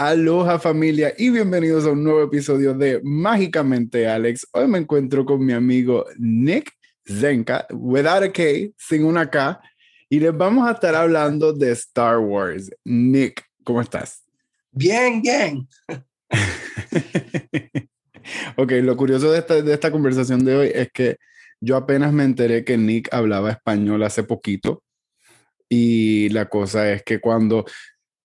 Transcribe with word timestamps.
Aloha 0.00 0.58
familia 0.58 1.12
y 1.18 1.28
bienvenidos 1.28 1.84
a 1.84 1.90
un 1.90 2.02
nuevo 2.02 2.22
episodio 2.22 2.72
de 2.72 3.02
Mágicamente 3.04 4.08
Alex. 4.08 4.48
Hoy 4.52 4.66
me 4.66 4.78
encuentro 4.78 5.26
con 5.26 5.44
mi 5.44 5.52
amigo 5.52 6.06
Nick 6.16 6.72
Zenka, 7.06 7.66
without 7.70 8.22
a 8.22 8.32
K, 8.32 8.42
sin 8.78 9.04
una 9.04 9.28
K, 9.28 9.60
y 10.08 10.20
les 10.20 10.34
vamos 10.34 10.66
a 10.66 10.72
estar 10.72 10.94
hablando 10.94 11.52
de 11.52 11.72
Star 11.72 12.18
Wars. 12.18 12.70
Nick, 12.82 13.44
¿cómo 13.62 13.82
estás? 13.82 14.24
Bien, 14.70 15.20
bien. 15.20 15.68
ok, 18.56 18.72
lo 18.82 18.96
curioso 18.96 19.30
de 19.30 19.40
esta, 19.40 19.60
de 19.60 19.74
esta 19.74 19.92
conversación 19.92 20.42
de 20.46 20.56
hoy 20.56 20.72
es 20.74 20.90
que 20.92 21.18
yo 21.60 21.76
apenas 21.76 22.10
me 22.10 22.24
enteré 22.24 22.64
que 22.64 22.78
Nick 22.78 23.12
hablaba 23.12 23.50
español 23.50 24.02
hace 24.02 24.22
poquito. 24.22 24.82
Y 25.68 26.30
la 26.30 26.48
cosa 26.48 26.90
es 26.90 27.02
que 27.02 27.20
cuando 27.20 27.66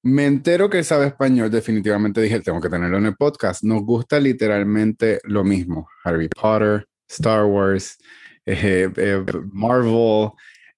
me 0.05 0.27
entero 0.27 0.69
que 0.69 0.83
sabe 0.83 1.07
español, 1.07 1.49
definitivamente 1.49 2.21
dije, 2.21 2.39
tengo 2.39 2.61
que 2.61 2.69
tenerlo 2.69 2.99
en 2.99 3.07
el 3.07 3.15
podcast. 3.15 3.63
Nos 3.63 3.81
gusta 3.81 4.19
literalmente 4.19 5.19
lo 5.23 5.43
mismo. 5.43 5.89
Harry 6.03 6.29
Potter, 6.29 6.87
Star 7.09 7.45
Wars, 7.45 7.97
eh, 8.45 8.87
eh, 8.95 9.25
Marvel, 9.51 10.29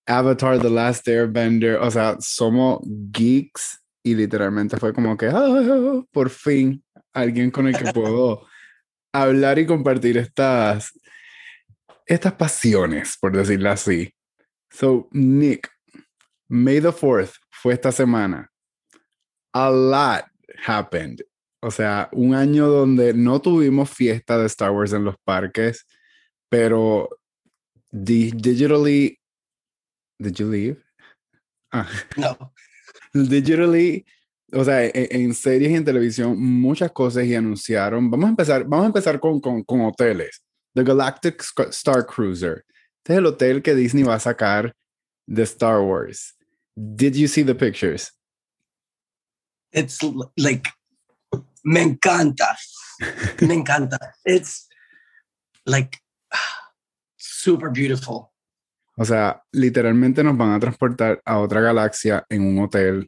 Avatar, 0.05 0.61
The 0.61 0.69
Last 0.69 1.05
Airbender. 1.09 1.75
O 1.75 1.91
sea, 1.91 2.15
somos 2.21 2.79
geeks 3.11 3.83
y 4.01 4.15
literalmente 4.15 4.77
fue 4.77 4.93
como 4.93 5.17
que, 5.17 5.27
ah, 5.27 6.01
por 6.13 6.29
fin, 6.29 6.81
alguien 7.11 7.51
con 7.51 7.67
el 7.67 7.77
que 7.77 7.91
puedo 7.91 8.47
hablar 9.11 9.59
y 9.59 9.65
compartir 9.65 10.17
estas, 10.19 10.97
estas 12.05 12.31
pasiones, 12.31 13.17
por 13.19 13.35
decirlo 13.35 13.71
así. 13.71 14.09
So, 14.71 15.09
Nick, 15.11 15.69
May 16.47 16.79
the 16.79 16.93
4th 16.93 17.33
fue 17.51 17.73
esta 17.73 17.91
semana 17.91 18.49
a 19.57 19.69
lot 19.71 20.25
happened. 20.65 21.23
O 21.61 21.71
sea, 21.71 22.09
un 22.11 22.35
año 22.35 22.67
donde 22.67 23.13
no 23.13 23.41
tuvimos 23.41 23.89
fiesta 23.89 24.37
de 24.37 24.45
Star 24.45 24.71
Wars 24.71 24.93
en 24.93 25.03
los 25.03 25.15
parques, 25.23 25.85
pero 26.49 27.09
digitally. 27.91 29.19
Did 30.19 30.35
you 30.35 30.49
leave? 30.49 30.77
Ah. 31.71 31.87
No. 32.15 32.53
Digitally, 33.13 34.05
o 34.53 34.63
sea, 34.63 34.85
en, 34.85 34.91
en, 34.93 35.33
series 35.33 35.71
y 35.71 35.75
en 35.75 35.85
televisión, 35.85 36.39
muchas 36.39 36.91
cosas 36.91 37.25
y 37.25 37.35
anunciaron. 37.35 38.09
Vamos 38.11 38.27
a 38.27 38.29
empezar, 38.29 38.63
vamos 38.63 38.83
a 38.83 38.87
empezar 38.87 39.19
con, 39.19 39.39
con, 39.39 39.63
con 39.63 39.81
hoteles. 39.81 40.43
The 40.75 40.83
Galactic 40.83 41.43
Star 41.69 42.05
Cruiser. 42.05 42.63
Este 42.97 43.13
es 43.13 43.17
el 43.19 43.25
hotel 43.25 43.61
que 43.61 43.73
Disney 43.73 44.03
va 44.03 44.15
a 44.15 44.19
sacar 44.19 44.73
de 45.27 45.43
Star 45.43 45.81
Wars. 45.81 46.35
Did 46.75 47.15
you 47.15 47.27
see 47.27 47.43
the 47.43 47.55
pictures? 47.55 48.11
It's 49.71 49.99
like 50.37 50.69
me 51.63 51.81
encanta. 51.81 52.55
Me 53.41 53.53
encanta. 53.63 53.97
It's 54.25 54.67
like 55.65 55.97
super 57.17 57.69
beautiful. 57.69 58.31
O 58.97 59.05
sea 59.05 59.43
literalmente 59.51 60.23
nos 60.23 60.37
van 60.37 60.53
a 60.53 60.59
transportar 60.59 61.21
a 61.25 61.37
otra 61.39 61.61
galaxia 61.61 62.25
en 62.29 62.41
un 62.43 62.63
hotel. 62.63 63.07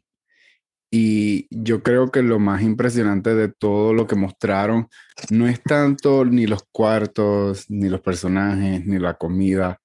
Y 0.92 1.46
yo 1.50 1.82
creo 1.84 2.10
que 2.10 2.20
lo 2.20 2.40
más 2.40 2.62
impresionante 2.62 3.34
de 3.34 3.48
todo 3.48 3.94
lo 3.94 4.08
que 4.08 4.16
mostraron 4.16 4.88
no 5.30 5.46
es 5.46 5.62
tanto 5.62 6.24
ni 6.24 6.46
los 6.46 6.64
cuartos, 6.72 7.70
ni 7.70 7.88
los 7.88 8.00
personajes, 8.00 8.84
ni 8.86 8.98
la 8.98 9.14
comida, 9.14 9.78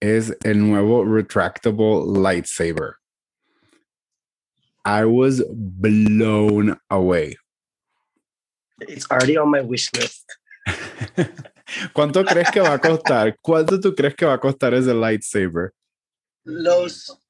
es 0.00 0.36
el 0.42 0.58
nuevo 0.58 1.04
retractable 1.04 2.20
lightsaber. 2.20 2.97
I 4.84 5.04
was 5.04 5.42
blown 5.50 6.78
away. 6.90 7.36
It's 8.80 9.10
already 9.10 9.36
on 9.36 9.50
my 9.50 9.60
wish 9.60 9.90
list. 9.94 10.24
¿Cuánto 11.92 12.24
crees 12.24 12.50
que 12.50 12.60
va 12.60 12.74
a 12.74 12.78
costar? 12.78 13.36
¿Cuánto 13.42 13.80
tú 13.80 13.94
crees 13.94 14.14
que 14.14 14.24
va 14.24 14.34
a 14.34 14.40
costar 14.40 14.74
ese 14.74 14.94
lightsaber? 14.94 15.72
Los. 16.44 17.20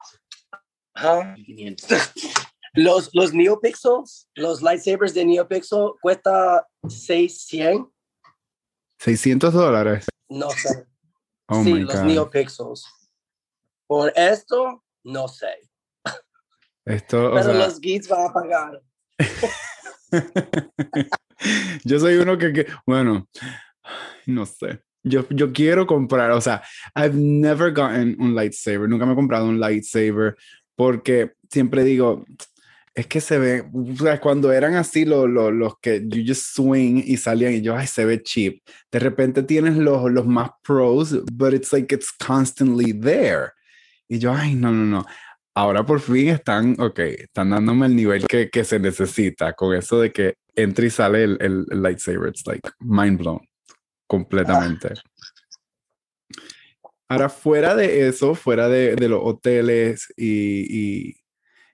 Huh? 0.97 1.35
los, 2.75 3.11
los 3.15 3.33
NeoPixels, 3.33 4.29
los 4.35 4.63
lightsabers 4.63 5.15
de 5.15 5.25
NeoPixel 5.25 5.93
cuesta 6.01 6.67
600. 6.89 7.89
600 8.99 9.53
dólares. 9.55 10.07
No 10.29 10.51
sé. 10.51 10.87
Oh 11.49 11.63
sí, 11.63 11.75
my 11.75 11.81
los 11.81 11.95
God. 11.95 12.05
NeoPixels. 12.05 12.85
Por 13.87 14.13
esto, 14.15 14.85
no 15.05 15.29
sé. 15.29 15.68
Esto, 16.89 17.29
o 17.29 17.35
Pero 17.35 17.45
sea, 17.45 17.67
los 17.67 17.81
geeks 17.81 18.09
van 18.09 18.27
a 18.27 18.33
pagar. 18.33 18.83
yo 21.85 22.01
soy 22.01 22.17
uno 22.17 22.39
que, 22.39 22.53
que, 22.53 22.67
bueno, 22.87 23.29
no 24.27 24.47
sé. 24.47 24.81
Yo, 25.03 25.27
yo 25.31 25.53
quiero 25.53 25.87
comprar, 25.87 26.31
o 26.33 26.41
sea, 26.41 26.63
I've 26.97 27.15
never 27.15 27.73
gotten 27.73 28.17
un 28.19 28.35
lightsaber, 28.35 28.89
nunca 28.89 29.07
me 29.07 29.13
he 29.13 29.17
comprado 29.17 29.47
un 29.47 29.61
lightsaber 29.61 30.37
porque 30.77 31.33
siempre 31.51 31.85
digo, 31.85 32.25
es 32.95 33.07
que 33.07 33.21
se 33.21 33.39
ve, 33.39 33.65
o 33.73 33.97
sea, 33.97 34.21
cuando 34.21 34.51
eran 34.51 34.75
así 34.75 35.05
los, 35.05 35.29
los, 35.29 35.53
los 35.53 35.79
que 35.81 36.03
you 36.09 36.25
just 36.27 36.55
swing 36.55 37.03
y 37.05 37.17
salían 37.17 37.53
y 37.53 37.61
yo, 37.61 37.77
ay, 37.77 37.87
se 37.87 38.05
ve 38.05 38.23
cheap. 38.23 38.61
De 38.91 38.99
repente 38.99 39.43
tienes 39.43 39.77
los, 39.77 40.11
los 40.11 40.27
más 40.27 40.51
pros, 40.63 41.15
but 41.33 41.53
it's 41.53 41.73
like 41.73 41.95
it's 41.95 42.11
constantly 42.11 42.93
there. 42.93 43.53
Y 44.09 44.19
yo, 44.19 44.33
ay, 44.33 44.55
no, 44.55 44.73
no, 44.73 44.85
no. 44.85 45.07
Ahora 45.59 45.85
por 45.85 45.99
fin 45.99 46.29
están, 46.29 46.77
ok, 46.79 47.01
están 47.01 47.51
dándome 47.51 47.87
el 47.87 47.97
nivel 47.97 48.29
que, 48.29 48.49
que 48.49 48.63
se 48.63 48.79
necesita 48.79 49.55
con 49.55 49.75
eso 49.75 50.01
de 50.01 50.13
que 50.13 50.35
entra 50.55 50.87
y 50.87 50.91
sale 50.91 51.25
el, 51.25 51.37
el, 51.41 51.67
el 51.69 51.83
lightsaber. 51.83 52.29
It's 52.29 52.47
like 52.47 52.71
mind 52.79 53.19
blown 53.19 53.41
completamente. 54.07 54.91
Ahora, 57.09 57.29
fuera 57.29 57.75
de 57.75 58.07
eso, 58.07 58.37
fuera 58.37 58.69
de, 58.69 58.95
de 58.95 59.09
los 59.09 59.21
hoteles 59.21 60.07
y, 60.17 61.09
y, 61.09 61.17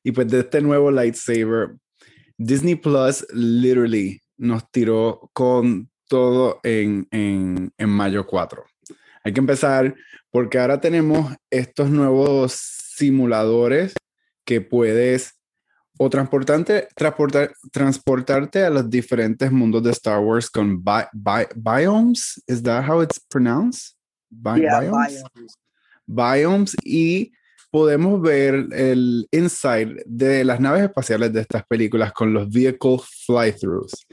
y, 0.02 0.12
pues 0.12 0.28
de 0.28 0.40
este 0.40 0.62
nuevo 0.62 0.90
lightsaber, 0.90 1.76
Disney 2.38 2.76
Plus 2.76 3.26
literally 3.34 4.18
nos 4.38 4.70
tiró 4.70 5.28
con 5.34 5.90
todo 6.08 6.58
en, 6.62 7.06
en, 7.10 7.70
en 7.76 7.90
mayo 7.90 8.26
4. 8.26 8.64
Hay 9.24 9.34
que 9.34 9.40
empezar 9.40 9.94
porque 10.30 10.58
ahora 10.58 10.80
tenemos 10.80 11.34
estos 11.50 11.90
nuevos 11.90 12.83
simuladores 12.96 13.94
que 14.44 14.60
puedes 14.60 15.34
o 15.98 16.10
transportarte, 16.10 16.88
transportar, 16.94 17.52
transportarte 17.70 18.64
a 18.64 18.70
los 18.70 18.90
diferentes 18.90 19.50
mundos 19.52 19.82
de 19.82 19.90
Star 19.92 20.20
Wars 20.20 20.50
con 20.50 20.82
bi, 20.82 21.02
bi, 21.12 21.44
biomes. 21.54 22.42
Is 22.48 22.62
that 22.62 22.88
how 22.88 23.00
it's 23.00 23.20
pronounced? 23.20 23.94
Bi 24.30 24.60
yeah, 24.60 24.80
biomes? 24.80 25.22
biomes. 25.22 25.54
Biomes 26.06 26.76
y 26.84 27.32
podemos 27.70 28.20
ver 28.20 28.66
el 28.72 29.26
inside 29.30 30.02
de 30.06 30.44
las 30.44 30.60
naves 30.60 30.82
espaciales 30.82 31.32
de 31.32 31.40
estas 31.40 31.64
películas 31.66 32.12
con 32.12 32.32
los 32.32 32.48
vehicle 32.50 32.98
fly-throughs. 33.26 34.06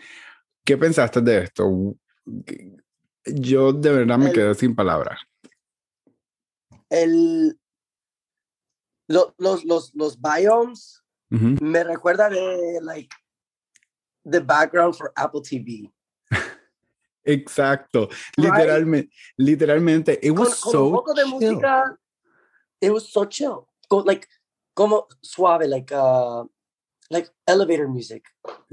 ¿Qué 0.63 0.77
pensaste 0.77 1.21
de 1.21 1.43
esto? 1.43 1.95
Yo 3.25 3.73
de 3.73 3.91
verdad 3.91 4.17
me 4.17 4.27
el, 4.27 4.33
quedé 4.33 4.55
sin 4.55 4.75
palabras. 4.75 5.19
El, 6.89 7.59
lo, 9.07 9.33
los, 9.37 9.63
los, 9.65 9.91
los 9.95 10.19
biomes 10.19 11.01
me 11.31 11.83
recuerda 11.83 12.29
de 12.29 12.79
like 12.81 13.09
the 14.25 14.41
background 14.41 14.95
for 14.95 15.11
Apple 15.15 15.41
TV. 15.41 15.89
Exacto, 17.25 18.09
right? 18.37 18.37
literalmente, 18.37 19.09
literalmente, 19.37 20.19
it 20.21 20.31
was 20.31 20.59
con, 20.59 20.71
so 20.71 20.77
con 20.77 20.87
un 20.87 20.93
poco 20.93 21.13
de 21.13 21.23
chill. 21.23 21.39
música, 21.39 21.97
it 22.81 22.91
was 22.91 23.11
so 23.11 23.25
chill, 23.25 23.67
con, 23.89 24.05
like 24.05 24.27
como 24.75 25.07
suave, 25.21 25.67
like 25.67 25.91
uh, 25.91 26.43
like 27.09 27.29
elevator 27.47 27.87
music, 27.87 28.23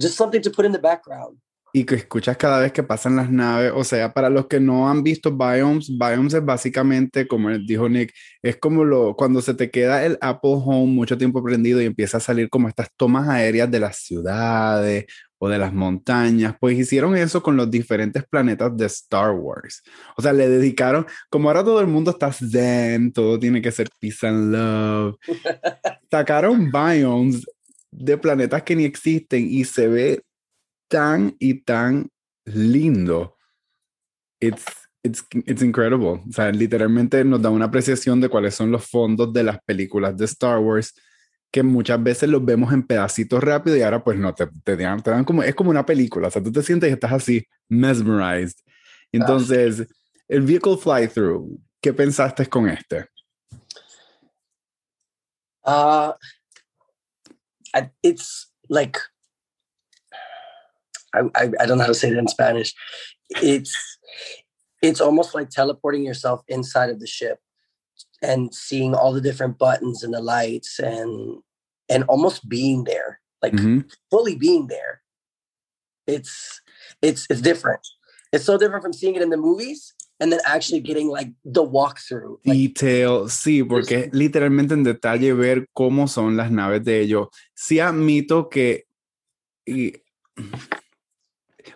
just 0.00 0.16
something 0.16 0.42
to 0.42 0.50
put 0.50 0.64
in 0.64 0.72
the 0.72 0.78
background. 0.78 1.36
Y 1.78 1.84
que 1.84 1.94
escuchas 1.94 2.36
cada 2.36 2.58
vez 2.58 2.72
que 2.72 2.82
pasan 2.82 3.14
las 3.14 3.30
naves. 3.30 3.72
O 3.75 3.84
sea, 3.84 4.12
para 4.12 4.28
los 4.30 4.48
que 4.48 4.58
no 4.58 4.88
han 4.90 5.04
visto 5.04 5.36
Biomes, 5.36 5.88
Biomes 5.96 6.34
es 6.34 6.44
básicamente, 6.44 7.28
como 7.28 7.50
dijo 7.50 7.88
Nick, 7.88 8.12
es 8.42 8.56
como 8.56 8.84
lo, 8.84 9.14
cuando 9.14 9.40
se 9.40 9.54
te 9.54 9.70
queda 9.70 10.04
el 10.04 10.19
Apple 10.20 10.56
Home 10.64 10.92
mucho 10.92 11.16
tiempo 11.16 11.42
prendido 11.42 11.80
y 11.80 11.86
empieza 11.86 12.16
a 12.16 12.20
salir 12.20 12.50
como 12.50 12.69
estas 12.69 12.88
tomas 12.96 13.28
aéreas 13.28 13.70
de 13.70 13.78
las 13.78 13.98
ciudades 13.98 15.06
o 15.38 15.48
de 15.48 15.58
las 15.58 15.72
montañas, 15.72 16.56
pues 16.60 16.76
hicieron 16.76 17.16
eso 17.16 17.44
con 17.44 17.56
los 17.56 17.70
diferentes 17.70 18.24
planetas 18.28 18.76
de 18.76 18.86
Star 18.86 19.31
Wars. 19.31 19.82
O 20.16 20.22
sea, 20.22 20.32
le 20.32 20.48
dedicaron, 20.48 21.06
como 21.31 21.48
ahora 21.48 21.62
todo 21.62 21.81
el 21.81 21.86
mundo 21.86 22.10
está 22.10 22.32
zen, 22.32 23.12
todo 23.12 23.38
tiene 23.38 23.62
que 23.62 23.70
ser 23.70 23.88
peace 24.00 24.26
and 24.26 24.52
love, 24.52 25.16
sacaron 26.10 26.72
biomes 26.72 27.46
de 27.92 28.19
planetas 28.19 28.64
que 28.64 28.74
ni 28.74 28.84
existen 28.84 29.46
y 29.48 29.64
se 29.64 29.86
ve 29.86 30.22
tan 30.88 31.37
y 31.38 31.62
tan 31.62 32.11
lindo. 32.44 33.37
It's, 34.40 34.64
it's, 35.02 35.25
it's 35.46 35.62
incredible. 35.62 36.23
O 36.29 36.32
sea, 36.32 36.50
literalmente 36.50 37.25
nos 37.25 37.43
da 37.43 37.50
una 37.50 37.67
apreciación 37.67 38.20
de 38.20 38.29
cuáles 38.29 38.55
son 38.55 38.70
los 38.70 38.88
fondos 38.88 39.32
de 39.32 39.43
las 39.43 39.58
películas 39.64 40.17
de 40.17 40.25
Star 40.25 40.58
Wars. 40.58 40.94
que 41.50 41.62
muchas 41.62 42.02
veces 42.02 42.29
los 42.29 42.44
vemos 42.44 42.73
en 42.73 42.82
pedacitos 42.82 43.43
rápido 43.43 43.76
y 43.76 43.82
ahora 43.82 44.05
pues 44.05 44.19
no, 44.19 44.35
te, 44.35 44.46
te, 44.64 44.76
dan, 44.76 45.02
te 45.02 45.11
dan 45.11 45.25
como, 45.25 45.43
es 45.43 45.55
como 45.55 45.70
una 45.70 45.87
película, 45.87 46.29
o 46.29 46.31
sea, 46.31 46.43
tú 46.43 46.52
te 46.52 46.62
sientes 46.62 46.91
y 46.91 46.93
estás 46.93 47.12
así, 47.12 47.46
mesmerized. 47.69 48.56
Entonces, 49.12 49.87
el 50.29 50.43
vehicle 50.43 50.76
fly-through, 50.76 51.58
¿qué 51.81 51.93
pensaste 51.93 52.46
con 52.46 52.69
este? 52.69 53.06
Uh, 55.64 56.12
it's 58.02 58.52
like, 58.69 58.99
I, 61.19 61.44
I, 61.44 61.50
I 61.61 61.67
don't 61.67 61.79
know 61.79 61.85
how 61.85 61.88
to 61.88 61.94
say 61.94 62.11
it 62.11 62.17
in 62.17 62.29
Spanish. 62.29 62.75
It's, 63.31 63.75
it's 64.82 65.00
almost 65.00 65.35
like 65.35 65.50
teleporting 65.50 66.05
yourself 66.05 66.43
inside 66.49 66.91
of 66.91 67.00
the 67.00 67.06
ship 67.06 67.38
and 68.23 68.55
seeing 68.55 68.94
all 68.94 69.12
the 69.12 69.20
different 69.20 69.59
buttons 69.59 70.03
and 70.03 70.15
the 70.15 70.20
lights 70.20 70.79
and 70.79 71.38
and 71.88 72.05
almost 72.05 72.49
being 72.49 72.85
there 72.85 73.20
like 73.43 73.53
mm-hmm. 73.53 73.81
fully 74.11 74.35
being 74.35 74.67
there 74.67 75.03
it's 76.06 76.61
it's 77.03 77.26
it's 77.31 77.41
different 77.41 77.81
it's 78.32 78.44
so 78.44 78.59
different 78.59 78.82
from 78.82 78.93
seeing 78.93 79.15
it 79.15 79.23
in 79.23 79.31
the 79.31 79.37
movies 79.37 79.94
and 80.20 80.32
then 80.32 80.41
actually 80.44 80.81
getting 80.81 81.09
like 81.09 81.29
the 81.44 81.65
walkthrough 81.65 82.38
like, 82.44 82.56
detail 82.56 83.29
sí 83.29 83.62
porque 83.62 84.11
literalmente 84.12 84.75
en 84.75 84.85
detalle 84.85 85.32
ver 85.32 85.67
cómo 85.73 86.09
son 86.09 86.37
las 86.37 86.50
naves 86.50 86.85
de 86.85 87.00
ellos 87.00 87.29
sí 87.55 87.79
admito 87.79 88.49
que 88.49 88.87
y, 89.67 90.03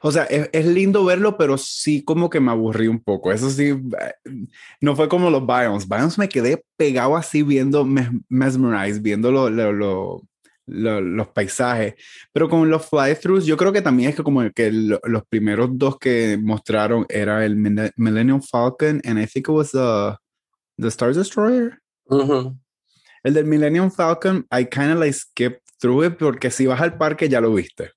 o 0.02 0.10
sea, 0.10 0.24
es, 0.24 0.50
es, 0.52 0.66
lindo 0.66 1.04
verlo, 1.04 1.36
pero 1.36 1.56
sí 1.56 2.02
como 2.02 2.28
que 2.28 2.40
me 2.40 2.50
aburrí 2.50 2.88
un 2.88 3.00
poco. 3.00 3.32
Eso 3.32 3.50
sí, 3.50 3.72
no 4.80 4.96
fue 4.96 5.08
como 5.08 5.30
los 5.30 5.46
Biomes. 5.46 5.88
Biomes 5.88 6.18
me 6.18 6.28
quedé 6.28 6.64
pegado 6.76 7.16
así 7.16 7.42
viendo, 7.42 7.86
mesmerized, 8.28 9.00
viendo 9.00 9.30
lo, 9.30 9.48
lo, 9.48 9.72
lo, 9.72 10.22
los 10.66 11.28
paisajes. 11.28 11.94
Pero 12.32 12.48
con 12.48 12.68
los 12.68 12.86
fly-throughs, 12.86 13.46
yo 13.46 13.56
creo 13.56 13.72
que 13.72 13.82
también 13.82 14.10
es 14.10 14.16
que 14.16 14.22
como 14.22 14.42
que 14.50 14.72
los 14.72 15.22
primeros 15.28 15.70
dos 15.72 15.98
que 15.98 16.38
mostraron 16.40 17.06
era 17.08 17.44
el 17.44 17.56
Millennium 17.56 18.42
Falcon 18.42 19.00
and 19.04 19.18
I 19.20 19.26
think 19.26 19.48
it 19.48 19.54
was 19.54 19.70
the, 19.70 20.16
the 20.78 20.88
Star 20.88 21.14
Destroyer. 21.14 21.78
El 23.24 23.34
del 23.34 23.46
Millennium 23.46 23.90
Falcon, 23.90 24.46
I 24.50 24.64
kind 24.64 24.90
of 24.90 24.98
like 24.98 25.12
skipped 25.12 25.62
through 25.80 26.04
it 26.04 26.18
porque 26.18 26.50
si 26.50 26.66
vas 26.66 26.80
al 26.80 26.98
parque 26.98 27.28
ya 27.28 27.40
lo 27.40 27.54
viste. 27.54 27.92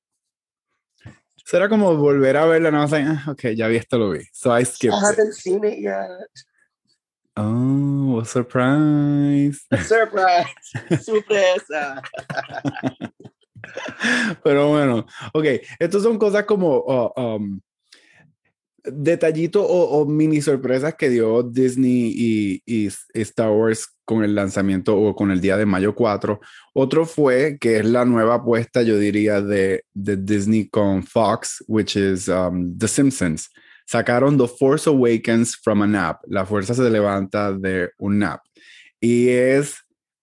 Será 1.46 1.70
como 1.70 1.96
volver 1.96 2.38
a 2.38 2.46
verla, 2.46 2.72
no 2.72 2.88
sé, 2.88 3.06
ah, 3.08 3.24
ok, 3.30 3.54
ya 3.56 3.68
vi 3.68 3.76
esto, 3.76 4.00
lo 4.00 4.10
vi. 4.10 4.22
So 4.34 4.52
I 4.52 4.66
skipped 4.66 4.98
I 4.98 5.00
haven't 5.00 5.30
it. 5.30 5.36
seen 5.36 5.64
it 5.64 5.78
yet. 5.80 6.28
Oh, 7.38 8.24
surprise. 8.26 9.64
Surprise. 9.86 11.04
Sorpresa. 11.04 12.02
Pero 14.44 14.70
bueno, 14.70 15.06
ok, 15.34 15.46
estas 15.78 16.02
son 16.02 16.18
cosas 16.18 16.46
como 16.46 16.80
uh, 16.80 17.12
um, 17.16 17.62
detallito 18.88 19.64
o, 19.64 20.00
o, 20.00 20.06
mini 20.06 20.42
sorpresas 20.42 20.96
que 20.96 21.10
dio 21.10 21.44
Disney 21.44 22.14
y, 22.16 22.62
y, 22.66 22.90
Star 23.14 23.52
Wars 23.52 23.88
con 24.06 24.24
el 24.24 24.36
lanzamiento 24.36 24.96
o 24.98 25.16
con 25.16 25.32
el 25.32 25.42
día 25.42 25.58
de 25.58 25.66
mayo 25.66 25.96
4. 25.96 26.40
Otro 26.74 27.06
fue 27.06 27.58
que 27.60 27.78
es 27.78 27.86
la 27.86 28.06
nueva 28.06 28.36
apuesta, 28.36 28.82
yo 28.84 28.98
diría, 28.98 29.42
de, 29.42 29.84
de 29.94 30.18
Disney 30.18 30.68
con 30.68 31.04
Fox, 31.04 31.64
which 31.68 31.96
is 31.96 32.28
um, 32.28 32.78
The 32.78 32.88
Simpsons. 32.88 33.50
Sacaron 33.86 34.38
The 34.38 34.48
Force 34.48 34.90
Awakens 34.90 35.56
from 35.56 35.82
a 35.82 35.88
nap. 35.88 36.22
La 36.28 36.46
fuerza 36.46 36.74
se 36.74 36.90
levanta 36.90 37.54
de 37.54 37.92
un 38.00 38.20
nap. 38.20 38.42
Y 39.00 39.30
es, 39.30 39.76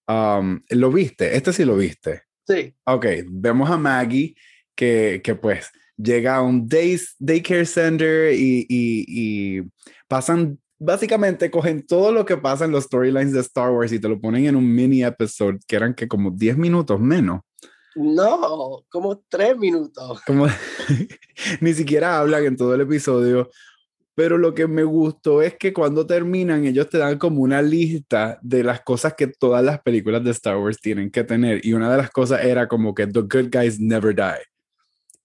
um, 0.08 0.60
¿lo 0.70 0.90
viste? 0.90 1.36
Este 1.36 1.52
sí 1.52 1.64
lo 1.64 1.76
viste. 1.76 2.22
Sí. 2.46 2.74
Ok, 2.84 3.06
vemos 3.28 3.70
a 3.70 3.76
Maggie 3.76 4.34
que, 4.74 5.20
que 5.22 5.34
pues 5.34 5.70
llega 6.02 6.36
a 6.36 6.42
un 6.42 6.68
day, 6.68 6.98
daycare 7.18 7.66
center 7.66 8.32
y, 8.32 8.66
y, 8.68 9.04
y, 9.08 9.62
pasan, 10.08 10.58
básicamente 10.78 11.50
cogen 11.50 11.86
todo 11.86 12.12
lo 12.12 12.24
que 12.24 12.36
pasa 12.36 12.64
en 12.64 12.72
los 12.72 12.84
storylines 12.84 13.32
de 13.32 13.40
Star 13.40 13.70
Wars 13.70 13.92
y 13.92 13.98
te 13.98 14.08
lo 14.08 14.20
ponen 14.20 14.46
en 14.46 14.56
un 14.56 14.74
mini 14.74 15.04
episode 15.04 15.58
que 15.66 15.76
eran 15.76 15.94
que 15.94 16.08
como 16.08 16.30
10 16.30 16.56
minutos 16.56 17.00
menos. 17.00 17.40
No, 17.94 18.84
como 18.88 19.22
3 19.28 19.56
minutos. 19.58 20.22
Como, 20.26 20.46
ni 21.60 21.74
siquiera 21.74 22.18
hablan 22.18 22.44
en 22.44 22.56
todo 22.56 22.74
el 22.74 22.80
episodio. 22.82 23.50
Pero 24.14 24.36
lo 24.36 24.52
que 24.52 24.66
me 24.66 24.84
gustó 24.84 25.40
es 25.40 25.56
que 25.56 25.72
cuando 25.72 26.06
terminan, 26.06 26.66
ellos 26.66 26.90
te 26.90 26.98
dan 26.98 27.18
como 27.18 27.40
una 27.40 27.62
lista 27.62 28.38
de 28.42 28.62
las 28.62 28.82
cosas 28.82 29.14
que 29.14 29.26
todas 29.26 29.64
las 29.64 29.80
películas 29.80 30.22
de 30.22 30.32
Star 30.32 30.58
Wars 30.58 30.78
tienen 30.78 31.10
que 31.10 31.24
tener. 31.24 31.64
Y 31.64 31.72
una 31.72 31.90
de 31.90 31.96
las 31.96 32.10
cosas 32.10 32.44
era 32.44 32.68
como 32.68 32.94
que 32.94 33.06
the 33.06 33.20
good 33.20 33.48
guys 33.50 33.80
never 33.80 34.14
die 34.14 34.51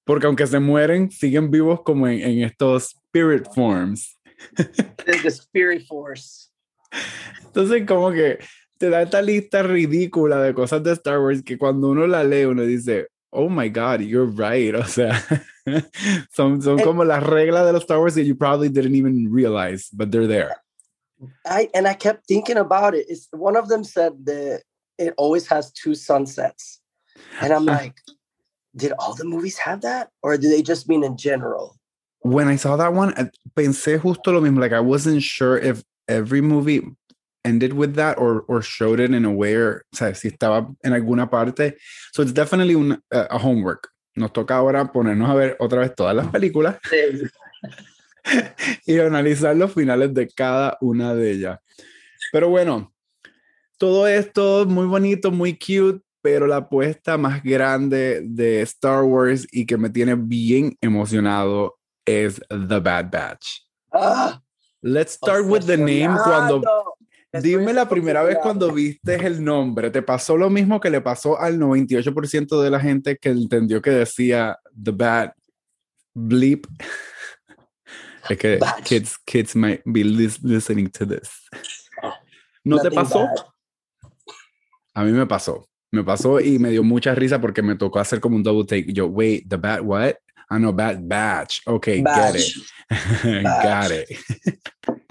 porque 0.08 0.26
aunque 0.26 0.48
se 0.48 0.60
mueren, 0.60 1.12
siguen 1.12 1.52
vivos 1.52 1.82
como 1.84 2.08
en, 2.08 2.22
en 2.22 2.44
estos 2.44 2.96
spirit 3.12 3.46
forms. 3.54 4.18
The 5.06 5.30
spirit 5.30 5.86
force. 5.86 6.50
Entonces, 7.46 7.86
como 7.86 8.12
que 8.12 8.40
te 8.78 8.90
da 8.90 9.02
esta 9.02 9.22
lista 9.22 9.64
ridícula 9.64 10.42
de 10.42 10.54
cosas 10.54 10.82
de 10.84 10.94
Star 10.94 11.20
Wars 11.20 11.44
que 11.44 11.58
cuando 11.58 11.90
uno 11.90 12.08
la 12.08 12.24
lee, 12.24 12.46
uno 12.46 12.64
dice, 12.64 13.08
oh 13.32 13.50
my 13.50 13.70
God, 13.70 14.02
you're 14.02 14.32
right. 14.32 14.76
O 14.76 14.86
sea, 14.86 15.22
son, 16.32 16.62
son 16.62 16.80
como 16.80 17.04
las 17.04 17.24
reglas 17.24 17.66
de 17.66 17.74
los 17.74 17.84
Star 17.84 18.00
Wars 18.00 18.16
that 18.16 18.24
you 18.24 18.36
probably 18.36 18.70
didn't 18.70 18.96
even 18.96 19.32
realize, 19.32 19.90
but 19.92 20.12
they're 20.12 20.28
there. 20.28 20.56
I 21.46 21.68
and 21.74 21.88
I 21.88 21.96
kept 21.96 22.28
thinking 22.28 22.58
about 22.58 22.94
it. 22.94 23.08
It's 23.10 23.28
one 23.32 23.58
of 23.58 23.68
them 23.68 23.84
said 23.84 24.14
that 24.26 24.62
it 24.98 25.14
always 25.18 25.48
has 25.48 25.72
two 25.72 25.96
sunsets, 25.96 26.80
and 27.42 27.52
I'm 27.52 27.66
like, 27.78 27.96
did 28.78 28.94
all 29.00 29.16
the 29.16 29.26
movies 29.26 29.58
have 29.58 29.82
that 29.82 30.10
or 30.22 30.38
do 30.38 30.50
they 30.50 30.62
just 30.62 30.88
mean 30.88 31.04
in 31.04 31.18
general 31.18 31.76
when 32.22 32.48
i 32.48 32.56
saw 32.56 32.76
that 32.76 32.94
one 32.94 33.14
pensé 33.56 34.00
justo 34.00 34.32
lo 34.32 34.42
mismo 34.42 34.60
like 34.60 34.74
i 34.74 34.80
wasn't 34.80 35.22
sure 35.22 35.58
if 35.58 35.84
every 36.08 36.42
movie 36.42 36.82
ended 37.44 37.74
with 37.74 37.96
that 37.96 38.18
or 38.18 38.44
or 38.48 38.62
showed 38.62 39.00
it 39.00 39.12
in 39.12 39.26
a 39.26 39.32
way 39.32 39.56
or 39.56 39.86
o 39.94 39.96
sea, 39.96 40.14
si 40.14 40.30
estaba 40.30 40.68
en 40.84 40.94
alguna 40.94 41.30
parte. 41.30 41.78
So 42.12 42.22
it's 42.22 42.34
definitely 42.34 42.76
un, 42.76 43.02
uh, 43.14 43.28
a 43.30 43.38
homework. 43.38 43.90
Nos 44.18 44.34
toca 44.34 44.56
ahora 44.56 44.92
ponernos 44.92 45.30
a 45.30 45.36
ver 45.36 45.58
otra 45.60 45.80
vez 45.80 45.96
todas 45.96 46.16
las 46.16 46.28
películas 46.28 46.78
sí. 46.90 47.30
y 48.86 49.00
analizar 49.00 49.56
los 49.56 49.74
finales 49.74 50.14
de 50.14 50.28
cada 50.28 50.78
una 50.82 51.16
de 51.16 51.32
ellas. 51.32 51.60
Pero 52.34 52.50
bueno 52.50 52.92
todo 53.78 54.08
esto 54.08 54.66
muy 54.66 54.88
bonito 54.88 55.32
muy 55.32 55.54
cute 55.54 56.02
pero 56.28 56.46
la 56.46 56.58
apuesta 56.58 57.18
más 57.18 57.42
grande 57.42 58.20
de 58.22 58.62
Star 58.64 59.04
Wars 59.04 59.48
y 59.50 59.66
que 59.66 59.78
me 59.78 59.90
tiene 59.90 60.16
bien 60.16 60.78
emocionado 60.82 61.80
es 62.06 62.42
The 62.50 62.80
Bad 62.80 63.10
Batch. 63.10 63.48
Ah, 63.94 64.42
Let's 64.82 65.14
start 65.14 65.46
with 65.46 65.62
the 65.62 65.78
name. 65.78 66.20
Cuando, 66.22 66.62
dime 67.32 67.72
la 67.72 67.88
primera 67.88 68.24
vez 68.24 68.40
cuando 68.42 68.74
viste 68.74 69.16
el 69.16 69.42
nombre, 69.42 69.90
¿te 69.90 70.02
pasó 70.02 70.36
lo 70.36 70.50
mismo 70.50 70.82
que 70.82 70.90
le 70.90 71.00
pasó 71.00 71.40
al 71.40 71.58
98% 71.58 72.62
de 72.62 72.70
la 72.72 72.82
gente 72.82 73.18
que 73.18 73.30
entendió 73.30 73.82
que 73.82 73.92
decía 73.92 74.60
The 74.84 74.92
Bad 74.92 75.32
Bleep? 76.14 76.68
es 78.30 78.38
que 78.38 78.60
kids, 78.84 79.18
kids 79.26 79.56
might 79.56 79.82
be 79.86 80.04
listening 80.04 80.90
to 80.90 81.08
this. 81.08 81.30
¿No 82.66 82.80
te 82.80 82.92
pasó? 82.92 83.30
A 84.94 85.04
mí 85.06 85.14
me 85.14 85.26
pasó. 85.26 85.70
Me 85.92 86.04
pasó 86.04 86.40
y 86.40 86.60
me 86.60 86.70
dio 86.70 86.84
mucha 86.84 87.16
risa 87.16 87.40
porque 87.40 87.62
me 87.62 87.76
tocó 87.76 88.00
hacer 88.00 88.20
como 88.20 88.36
un 88.36 88.44
double 88.44 88.66
take. 88.66 88.92
Yo, 88.94 89.08
wait, 89.08 89.48
the 89.50 89.58
bat 89.58 89.84
what? 89.84 90.16
I 90.50 90.58
know, 90.58 90.74
bat 90.74 91.08
batch. 91.08 91.62
Okay, 91.66 92.02
batch. 92.02 92.56
get 92.90 93.06
it. 93.30 93.44
Got 93.44 93.92
it. 93.92 94.10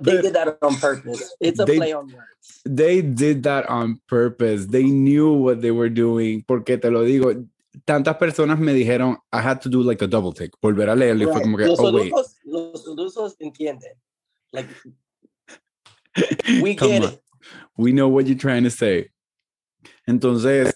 They 0.00 0.22
did 0.22 0.34
that 0.34 0.58
on 0.62 0.76
purpose. 0.76 1.34
It's 1.40 1.60
a 1.60 1.64
they, 1.64 1.76
play 1.76 1.92
on 1.92 2.06
words. 2.06 2.62
They 2.64 3.02
did 3.02 3.42
that 3.44 3.68
on 3.68 4.00
purpose. 4.06 4.66
They 4.66 4.84
knew 4.84 5.32
what 5.32 5.60
they 5.60 5.70
were 5.70 5.90
doing. 5.90 6.44
Porque 6.46 6.80
te 6.80 6.88
lo 6.90 7.04
digo, 7.04 7.46
tantas 7.84 8.16
personas 8.16 8.58
me 8.58 8.72
dijeron, 8.72 9.18
I 9.32 9.40
had 9.40 9.60
to 9.62 9.68
do 9.68 9.82
like 9.82 10.02
a 10.02 10.06
double 10.06 10.32
take. 10.32 10.52
Volver 10.62 10.88
a 10.88 10.94
leerlo 10.94 11.26
right. 11.26 11.32
fue 11.34 11.42
como 11.42 11.56
que, 11.56 11.66
los 11.66 11.80
oh, 11.80 11.92
wait. 11.92 12.12
Los 12.44 13.36
entienden. 13.40 13.94
Like, 14.52 14.68
we 16.62 16.74
get 16.74 17.04
it. 17.04 17.22
We 17.76 17.92
know 17.92 18.08
what 18.08 18.26
you're 18.26 18.38
trying 18.38 18.64
to 18.64 18.70
say. 18.70 19.10
Entonces, 20.10 20.74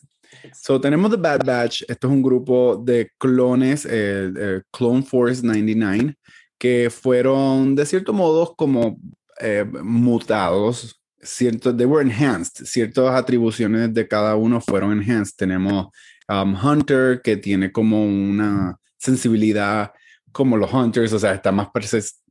so, 0.52 0.80
tenemos 0.80 1.10
The 1.10 1.16
Bad 1.16 1.44
Batch. 1.44 1.82
Esto 1.88 2.06
es 2.06 2.12
un 2.12 2.22
grupo 2.22 2.76
de 2.76 3.10
clones, 3.18 3.84
eh, 3.84 4.32
eh, 4.36 4.62
Clone 4.70 5.02
Force 5.02 5.42
99, 5.44 6.14
que 6.58 6.90
fueron 6.90 7.74
de 7.74 7.84
cierto 7.84 8.12
modo 8.12 8.54
como 8.56 8.98
eh, 9.40 9.64
mutados. 9.82 11.00
Cierto, 11.20 11.74
they 11.74 11.86
were 11.86 12.02
enhanced. 12.02 12.66
Ciertas 12.66 13.10
atribuciones 13.14 13.92
de 13.92 14.06
cada 14.06 14.36
uno 14.36 14.60
fueron 14.60 14.92
enhanced. 14.92 15.34
Tenemos 15.36 15.88
um, 16.28 16.54
Hunter, 16.54 17.20
que 17.22 17.36
tiene 17.36 17.72
como 17.72 18.04
una 18.04 18.76
sensibilidad 18.98 19.92
como 20.32 20.56
los 20.56 20.72
Hunters, 20.72 21.12
o 21.12 21.18
sea, 21.18 21.34
está 21.34 21.52
más. 21.52 21.68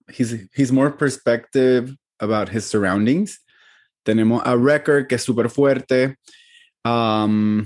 He's, 0.07 0.50
he's 0.53 0.72
more 0.72 0.91
perspective 0.91 1.95
about 2.19 2.50
his 2.50 2.65
surroundings. 2.65 3.39
Tenemos 4.03 4.41
a 4.45 4.55
Wrecker, 4.55 5.07
que 5.07 5.15
es 5.15 5.24
súper 5.24 5.50
fuerte. 5.50 6.17
Um, 6.86 7.66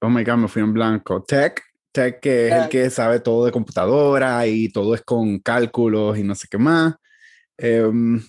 oh 0.00 0.08
my 0.08 0.22
God, 0.22 0.36
me 0.36 0.48
fui 0.48 0.62
en 0.62 0.72
blanco. 0.72 1.22
Tech, 1.22 1.60
Tech 1.92 2.20
que 2.20 2.48
es 2.48 2.52
el 2.52 2.68
que 2.68 2.90
sabe 2.90 3.20
todo 3.20 3.44
de 3.44 3.52
computadora 3.52 4.46
y 4.46 4.68
todo 4.68 4.94
es 4.94 5.02
con 5.02 5.38
cálculos 5.40 6.18
y 6.18 6.22
no 6.22 6.34
sé 6.34 6.48
qué 6.50 6.58
más. 6.58 6.94
Um, 7.58 8.20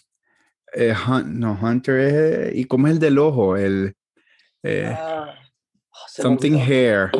eh, 0.73 0.95
no, 1.25 1.59
Hunter 1.61 1.99
es... 1.99 2.55
¿Y 2.55 2.65
cómo 2.65 2.87
es 2.87 2.93
el 2.93 2.99
del 2.99 3.17
ojo? 3.17 3.57
El... 3.57 3.95
Eh, 4.63 4.91
uh, 4.91 5.31
something 6.07 6.57
hair. 6.57 7.11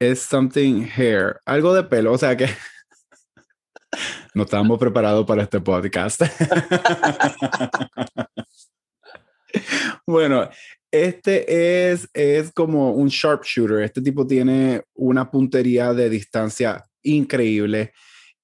Es 0.00 0.22
something 0.22 0.86
hair. 0.96 1.40
Algo 1.44 1.74
de 1.74 1.84
pelo. 1.84 2.12
O 2.12 2.18
sea 2.18 2.36
que... 2.36 2.46
no 4.34 4.44
estábamos 4.44 4.78
preparados 4.78 5.26
para 5.26 5.42
este 5.42 5.60
podcast. 5.60 6.22
bueno, 10.06 10.48
este 10.90 11.90
es, 11.90 12.08
es 12.14 12.52
como 12.52 12.92
un 12.92 13.08
sharpshooter. 13.08 13.82
Este 13.82 14.00
tipo 14.00 14.26
tiene 14.26 14.82
una 14.94 15.30
puntería 15.30 15.92
de 15.92 16.08
distancia 16.08 16.84
increíble. 17.02 17.92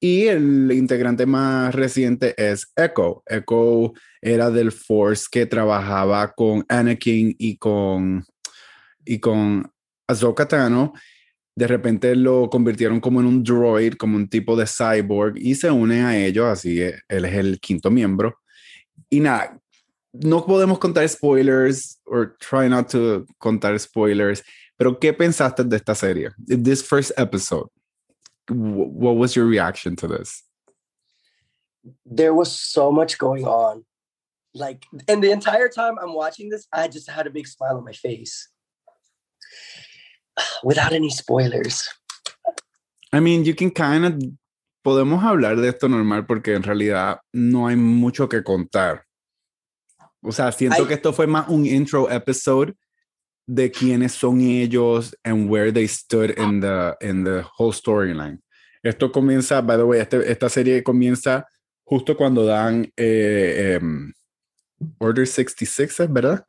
Y 0.01 0.27
el 0.27 0.71
integrante 0.73 1.25
más 1.25 1.75
reciente 1.75 2.35
es 2.37 2.71
Echo. 2.77 3.23
Echo 3.27 3.95
era 4.21 4.51
del 4.51 4.71
Force 4.71 5.27
que 5.31 5.47
trabajaba 5.47 6.33
con 6.33 6.65
Anakin 6.69 7.35
y 7.39 7.57
con, 7.57 8.25
y 9.05 9.19
con 9.19 9.71
Ahsoka 10.07 10.47
Tano. 10.47 10.93
De 11.57 11.67
repente 11.67 12.15
lo 12.17 12.51
convirtieron 12.51 13.01
como 13.01 13.21
en 13.21 13.27
un 13.27 13.43
droid, 13.43 13.95
como 13.95 14.17
un 14.17 14.29
tipo 14.29 14.57
de 14.57 14.67
cyborg, 14.67 15.39
y 15.39 15.55
se 15.55 15.71
une 15.71 16.03
a 16.03 16.19
ellos, 16.19 16.47
así 16.47 16.81
él 16.81 17.25
es 17.25 17.35
el 17.35 17.61
quinto 17.61 17.91
miembro. 17.91 18.41
Y 19.09 19.21
nada, 19.21 19.59
no 20.23 20.41
podemos 20.43 20.79
contar 20.79 21.09
spoilers, 21.09 21.99
or 22.07 22.37
try 22.41 22.69
not 22.69 22.89
to 22.91 23.27
contar 23.41 23.79
spoilers, 23.79 24.43
pero 24.79 24.99
¿qué 24.99 25.13
pensaste 25.13 25.69
de 25.69 25.77
esta 25.77 25.95
serie? 25.95 26.31
This 26.39 26.83
first 26.83 27.13
episode 27.17 27.69
what 28.49 29.17
was 29.17 29.37
your 29.37 29.47
reaction 29.47 29.97
to 29.97 30.07
this? 30.07 30.43
There 32.05 32.35
was 32.35 32.53
so 32.53 32.91
much 32.91 33.19
going 33.19 33.45
on. 33.45 33.85
Like, 34.55 34.85
and 35.09 35.23
the 35.23 35.33
entire 35.33 35.69
time 35.69 35.97
I'm 36.01 36.15
watching 36.15 36.49
this, 36.49 36.67
I 36.73 36.89
just 36.89 37.11
had 37.11 37.27
a 37.27 37.31
big 37.31 37.47
smile 37.47 37.77
on 37.77 37.85
my 37.85 37.93
face 37.93 38.49
without 40.63 40.93
any 40.93 41.11
spoilers. 41.11 41.89
I 43.13 43.21
mean, 43.21 43.45
you 43.45 43.55
can 43.55 43.71
kind 43.71 44.05
of. 44.05 44.23
Podemos 44.87 45.23
hablar 45.23 45.57
de 45.57 45.69
esto 45.69 45.89
normal 45.89 46.27
porque 46.27 46.55
en 46.55 46.63
realidad 46.63 47.21
no 47.33 47.69
hay 47.69 47.75
mucho 47.75 48.29
que 48.29 48.43
contar. 48.43 49.05
O 50.25 50.33
sea, 50.33 50.51
siento 50.53 50.87
que 50.89 50.95
esto 50.95 51.13
fue 51.13 51.27
más 51.27 51.49
un 51.49 51.67
intro 51.67 52.11
episode 52.11 52.75
de 53.47 53.71
quiénes 53.71 54.13
son 54.13 54.41
ellos 54.41 55.15
and 55.23 55.51
where 55.51 55.71
they 55.71 55.87
stood 55.87 56.31
in 56.39 56.61
the, 56.61 56.95
in 57.01 57.25
the 57.25 57.45
whole 57.59 57.73
storyline. 57.73 58.41
Esto 58.83 59.13
comienza, 59.13 59.61
by 59.61 59.77
the 59.77 59.83
way, 59.83 60.01
este, 60.01 60.31
esta 60.31 60.49
serie 60.49 60.83
comienza 60.83 61.47
justo 61.85 62.17
cuando 62.17 62.45
dan 62.45 62.91
eh, 62.97 63.79
um, 63.81 64.13
Order 64.99 65.27
66, 65.27 66.11
¿verdad? 66.11 66.45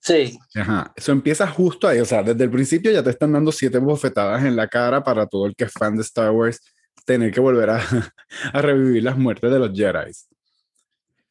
Sí. 0.00 0.38
Ajá. 0.54 0.92
Eso 0.94 1.12
empieza 1.12 1.46
justo 1.46 1.88
ahí. 1.88 2.00
O 2.00 2.04
sea, 2.04 2.22
desde 2.22 2.44
el 2.44 2.50
principio 2.50 2.92
ya 2.92 3.02
te 3.02 3.10
están 3.10 3.32
dando 3.32 3.50
siete 3.50 3.78
bofetadas 3.78 4.44
en 4.44 4.54
la 4.54 4.68
cara 4.68 5.02
para 5.02 5.26
todo 5.26 5.46
el 5.46 5.56
que 5.56 5.64
es 5.64 5.72
fan 5.72 5.96
de 5.96 6.02
Star 6.02 6.30
Wars 6.30 6.60
tener 7.06 7.32
que 7.32 7.40
volver 7.40 7.70
a, 7.70 7.80
a 8.52 8.62
revivir 8.62 9.02
las 9.02 9.16
muertes 9.16 9.50
de 9.50 9.58
los 9.58 9.72
Jedi. 9.72 10.12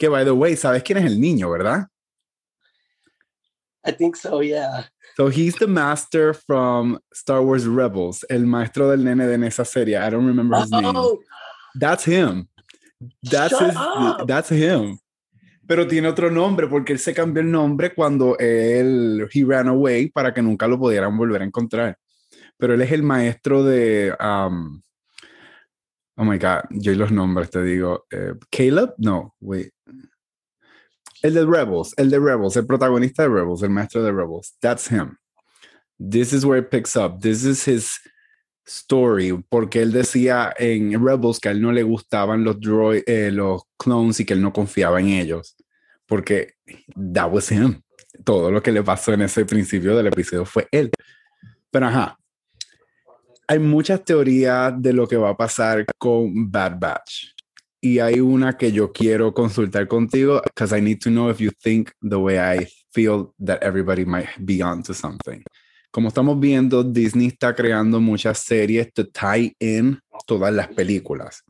Que, 0.03 0.10
by 0.10 0.25
the 0.25 0.33
way, 0.33 0.57
¿sabes 0.57 0.83
quién 0.83 0.98
es 0.98 1.05
el 1.05 1.17
niño, 1.17 1.50
verdad? 1.50 1.88
I 3.86 3.93
think 3.93 4.17
so, 4.17 4.41
yeah. 4.41 4.83
So 5.15 5.29
he's 5.29 5.55
the 5.55 5.65
master 5.65 6.33
from 6.33 7.00
Star 7.13 7.41
Wars 7.41 7.65
Rebels, 7.65 8.25
el 8.29 8.45
maestro 8.45 8.89
del 8.89 9.05
nene 9.05 9.25
de 9.25 9.48
esa 9.48 9.63
serie. 9.63 9.95
I 9.95 10.10
don't 10.10 10.25
remember 10.25 10.60
his 10.60 10.72
name. 10.72 10.91
Oh. 10.93 11.22
That's 11.79 12.03
him. 12.03 12.50
That's 13.24 13.57
his, 13.57 13.75
that's 14.27 14.51
him. 14.51 15.00
Pero 15.65 15.88
tiene 15.88 16.10
otro 16.10 16.29
nombre 16.29 16.67
porque 16.67 16.91
él 16.91 17.00
se 17.00 17.13
cambió 17.13 17.41
el 17.41 17.50
nombre 17.50 17.93
cuando 17.95 18.38
él 18.38 19.25
he 19.33 19.45
ran 19.45 19.69
away 19.69 20.10
para 20.10 20.33
que 20.33 20.41
nunca 20.41 20.67
lo 20.67 20.77
pudieran 20.77 21.17
volver 21.17 21.43
a 21.43 21.45
encontrar. 21.45 21.98
Pero 22.57 22.74
él 22.74 22.81
es 22.81 22.91
el 22.91 23.03
maestro 23.03 23.63
de 23.63 24.13
um, 24.19 24.81
Oh 26.15 26.25
my 26.25 26.38
god, 26.38 26.65
yo 26.69 26.91
y 26.91 26.95
los 26.95 27.12
nombres 27.12 27.50
te 27.50 27.63
digo. 27.63 28.05
Eh, 28.12 28.33
Caleb? 28.51 28.93
No, 28.98 29.33
wait. 29.39 29.73
El 31.24 31.36
de 31.36 31.46
Rebels, 31.46 31.94
el 31.96 32.10
de 32.10 32.20
Rebels, 32.20 32.58
el 32.58 32.68
protagonista 32.68 33.24
de 33.24 33.30
Rebels, 33.30 33.63
el 33.63 33.70
maestro 33.70 34.03
de 34.03 34.12
Rebels. 34.12 34.58
That's 34.60 34.92
him. 34.92 35.18
This 35.98 36.34
is 36.34 36.46
where 36.46 36.60
it 36.60 36.70
picks 36.70 36.98
up. 36.98 37.22
This 37.22 37.46
is 37.46 37.65
his 37.65 37.98
story, 38.65 39.32
porque 39.50 39.82
él 39.82 39.94
decía 39.94 40.53
en 40.58 40.92
Rebels 41.01 41.39
que 41.39 41.48
a 41.48 41.51
él 41.53 41.62
no 41.62 41.72
le 41.72 41.84
gustaban 41.84 42.44
los 42.44 42.60
droid, 42.60 43.03
eh, 43.08 43.32
los 43.32 43.62
clones 43.77 44.20
y 44.20 44.25
que 44.25 44.34
él 44.34 44.42
no 44.42 44.51
confiaba 44.51 45.00
en 45.00 45.08
ellos, 45.08 45.56
porque 46.06 46.56
that 47.13 47.32
was 47.32 47.50
him. 47.50 47.82
Todo 48.25 48.51
lo 48.51 48.62
que 48.62 48.74
le 48.74 48.84
pasó 48.84 49.13
en 49.13 49.22
ese 49.22 49.46
principio 49.46 49.96
del 49.96 50.08
episodio 50.08 50.46
fue 50.46 50.68
él. 50.72 50.92
Pero 51.72 51.88
ajá, 51.88 52.20
hay 53.48 53.60
muchas 53.60 54.03
teorías 54.03 54.74
de 54.77 54.92
lo 54.92 55.08
que 55.08 55.15
va 55.15 55.30
a 55.30 55.38
pasar 55.38 55.86
con 55.98 56.51
Bad 56.51 56.80
Batch 56.80 57.33
y 57.84 58.00
hay 58.00 58.22
una 58.22 58.58
que 58.58 58.72
yo 58.72 58.94
quiero 58.94 59.34
consultar 59.34 59.90
contigo 59.90 60.42
because 60.42 60.72
I 60.72 60.80
need 60.80 61.02
to 61.02 61.10
know 61.10 61.30
if 61.30 61.42
you 61.42 61.52
think 61.52 61.92
the 62.02 62.18
way 62.18 62.40
I 62.40 62.66
feel 62.94 63.34
that 63.40 63.62
everybody 63.62 64.06
might 64.06 64.30
be 64.40 64.63
onto 64.63 64.94
something. 64.94 65.44
Como 65.92 66.08
estamos 66.08 66.40
viendo, 66.40 66.82
Disney 66.82 67.28
está 67.28 67.54
creando 67.54 68.00
muchas 68.00 68.40
series 68.40 68.94
to 68.94 69.04
tie 69.04 69.54
in 69.60 70.00
todas 70.25 70.54
las 70.54 70.70
películas. 70.70 71.44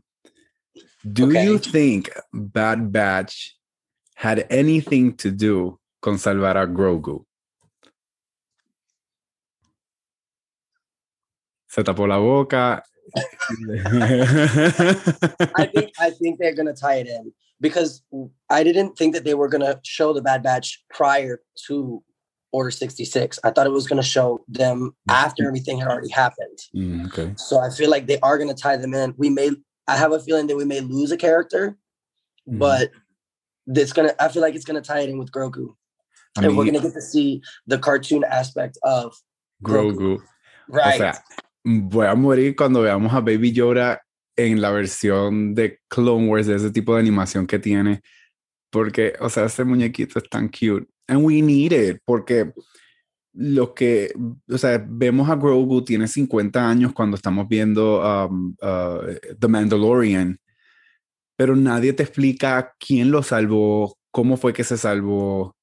Do 1.04 1.28
okay. 1.28 1.46
you 1.46 1.60
think 1.60 2.10
Bad 2.34 2.92
Batch 2.92 3.56
had 4.16 4.48
anything 4.50 5.16
to 5.18 5.30
do 5.30 5.80
con 6.02 6.18
salvar 6.18 6.58
a 6.58 6.66
Grogu? 6.66 7.28
Se 11.68 11.84
tapó 11.84 12.08
la 12.08 12.18
boca 12.18 12.84
I 15.56 15.70
think 15.74 15.92
I 16.00 16.10
think 16.10 16.40
they're 16.40 16.56
gonna 16.56 16.74
tie 16.74 16.96
it 16.96 17.08
in 17.08 17.32
because 17.62 18.02
I 18.50 18.64
didn't 18.64 18.98
think 18.98 19.14
that 19.14 19.24
they 19.24 19.34
were 19.34 19.48
gonna 19.48 19.80
show 19.84 20.14
the 20.14 20.22
Bad 20.22 20.44
Batch 20.44 20.84
prior 20.90 21.42
to 21.68 22.04
Order 22.52 22.72
66. 22.72 23.40
I 23.44 23.52
thought 23.52 23.68
it 23.68 23.72
was 23.72 23.88
gonna 23.88 24.04
show 24.04 24.44
them 24.48 24.96
after 25.10 25.48
everything 25.48 25.80
had 25.80 25.88
already 25.88 26.10
happened. 26.10 26.60
Mm, 26.76 27.08
okay. 27.08 27.34
So 27.38 27.60
I 27.60 27.70
feel 27.70 27.90
like 27.90 28.08
they 28.08 28.20
are 28.20 28.38
gonna 28.38 28.54
tie 28.54 28.78
them 28.78 28.94
in. 28.94 29.14
We 29.18 29.30
may 29.30 29.52
I 29.88 29.98
have 29.98 30.12
a 30.12 30.20
feeling 30.20 30.48
that 30.48 30.56
we 30.56 30.66
may 30.66 30.80
lose 30.80 31.12
a 31.12 31.18
character, 31.18 31.78
mm. 32.48 32.60
but 32.60 32.90
it's 33.68 33.94
gonna 33.94 34.14
I 34.20 34.30
feel 34.30 34.42
like 34.42 34.56
it's 34.56 34.66
gonna 34.66 34.82
tie 34.82 35.00
it 35.00 35.10
in 35.10 35.18
with 35.18 35.32
Grogu. 35.32 35.76
I 36.38 36.42
mean, 36.42 36.50
and 36.50 36.58
we're 36.58 36.66
gonna 36.66 36.80
get 36.80 36.94
to 36.94 37.02
see 37.02 37.42
the 37.68 37.78
cartoon 37.78 38.24
aspect 38.24 38.78
of 38.84 39.16
Grogu. 39.64 39.96
Grogu. 39.96 40.22
Right. 40.70 41.16
Voy 41.64 42.08
a 42.08 42.16
morir 42.16 42.56
cuando 42.56 42.82
veamos 42.82 43.14
a 43.14 43.22
Baby 43.22 43.54
Yoda 43.54 44.02
en 44.36 44.62
la 44.62 44.72
versión 44.72 45.56
de 45.56 45.80
Clone 45.88 46.28
Wars, 46.28 46.48
de 46.48 46.56
ese 46.56 46.72
tipo 46.72 46.94
de 46.94 47.00
animación 47.00 47.48
que 47.48 47.60
tiene. 47.60 48.02
Porque, 48.70 49.14
o 49.20 49.30
sea, 49.30 49.46
ese 49.46 49.64
muñequito 49.64 50.20
es 50.20 50.30
tan 50.30 50.50
cute. 50.50 50.88
And 51.08 51.24
we 51.24 51.42
need 51.42 51.72
it, 51.72 52.02
porque 52.06 52.52
lo 53.34 53.74
que, 53.74 54.14
o 54.50 54.58
sea, 54.58 54.84
vemos 54.88 55.30
a 55.30 55.36
Grogu, 55.36 55.84
tiene 55.84 56.08
50 56.08 56.70
años 56.70 56.94
cuando 56.94 57.16
estamos 57.16 57.48
viendo 57.48 58.02
um, 58.02 58.56
uh, 58.62 59.36
The 59.40 59.48
Mandalorian, 59.48 60.40
pero 61.36 61.56
nadie 61.56 61.94
te 61.94 62.04
explica 62.04 62.74
quién 62.80 63.12
lo 63.12 63.24
salvó, 63.24 63.98
cómo 64.12 64.38
fue 64.38 64.54
que 64.54 64.64
se 64.64 64.78
salvó, 64.78 65.56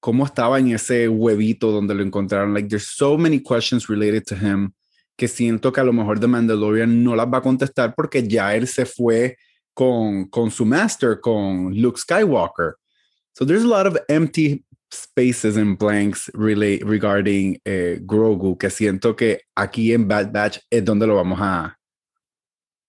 cómo 0.00 0.24
estaba 0.24 0.58
en 0.58 0.72
ese 0.72 1.08
huevito 1.08 1.70
donde 1.70 1.94
lo 1.94 2.02
encontraron. 2.02 2.54
Like, 2.54 2.68
there's 2.68 2.88
so 2.94 3.16
many 3.16 3.40
questions 3.40 3.88
related 3.88 4.24
to 4.26 4.36
him 4.36 4.74
que 5.16 5.28
siento 5.28 5.72
que 5.72 5.80
a 5.80 5.84
lo 5.84 5.92
mejor 5.92 6.18
The 6.18 6.26
Mandalorian 6.26 7.02
no 7.04 7.14
las 7.14 7.26
va 7.26 7.38
a 7.38 7.42
contestar 7.42 7.94
porque 7.94 8.26
ya 8.26 8.54
él 8.54 8.66
se 8.66 8.84
fue 8.84 9.36
con, 9.72 10.26
con 10.26 10.50
su 10.50 10.64
master, 10.64 11.20
con 11.20 11.74
Luke 11.74 11.98
Skywalker. 11.98 12.74
So 13.32 13.44
there's 13.44 13.64
a 13.64 13.68
lot 13.68 13.86
of 13.86 13.98
empty 14.08 14.64
spaces 14.92 15.56
and 15.56 15.76
blanks 15.76 16.30
really 16.34 16.78
regarding 16.78 17.60
eh, 17.64 17.98
Grogu 18.00 18.56
que 18.56 18.70
siento 18.70 19.16
que 19.16 19.42
aquí 19.56 19.92
en 19.92 20.06
Bad 20.06 20.32
Batch 20.32 20.58
es 20.70 20.84
donde 20.84 21.06
lo 21.06 21.16
vamos 21.16 21.40
a 21.40 21.76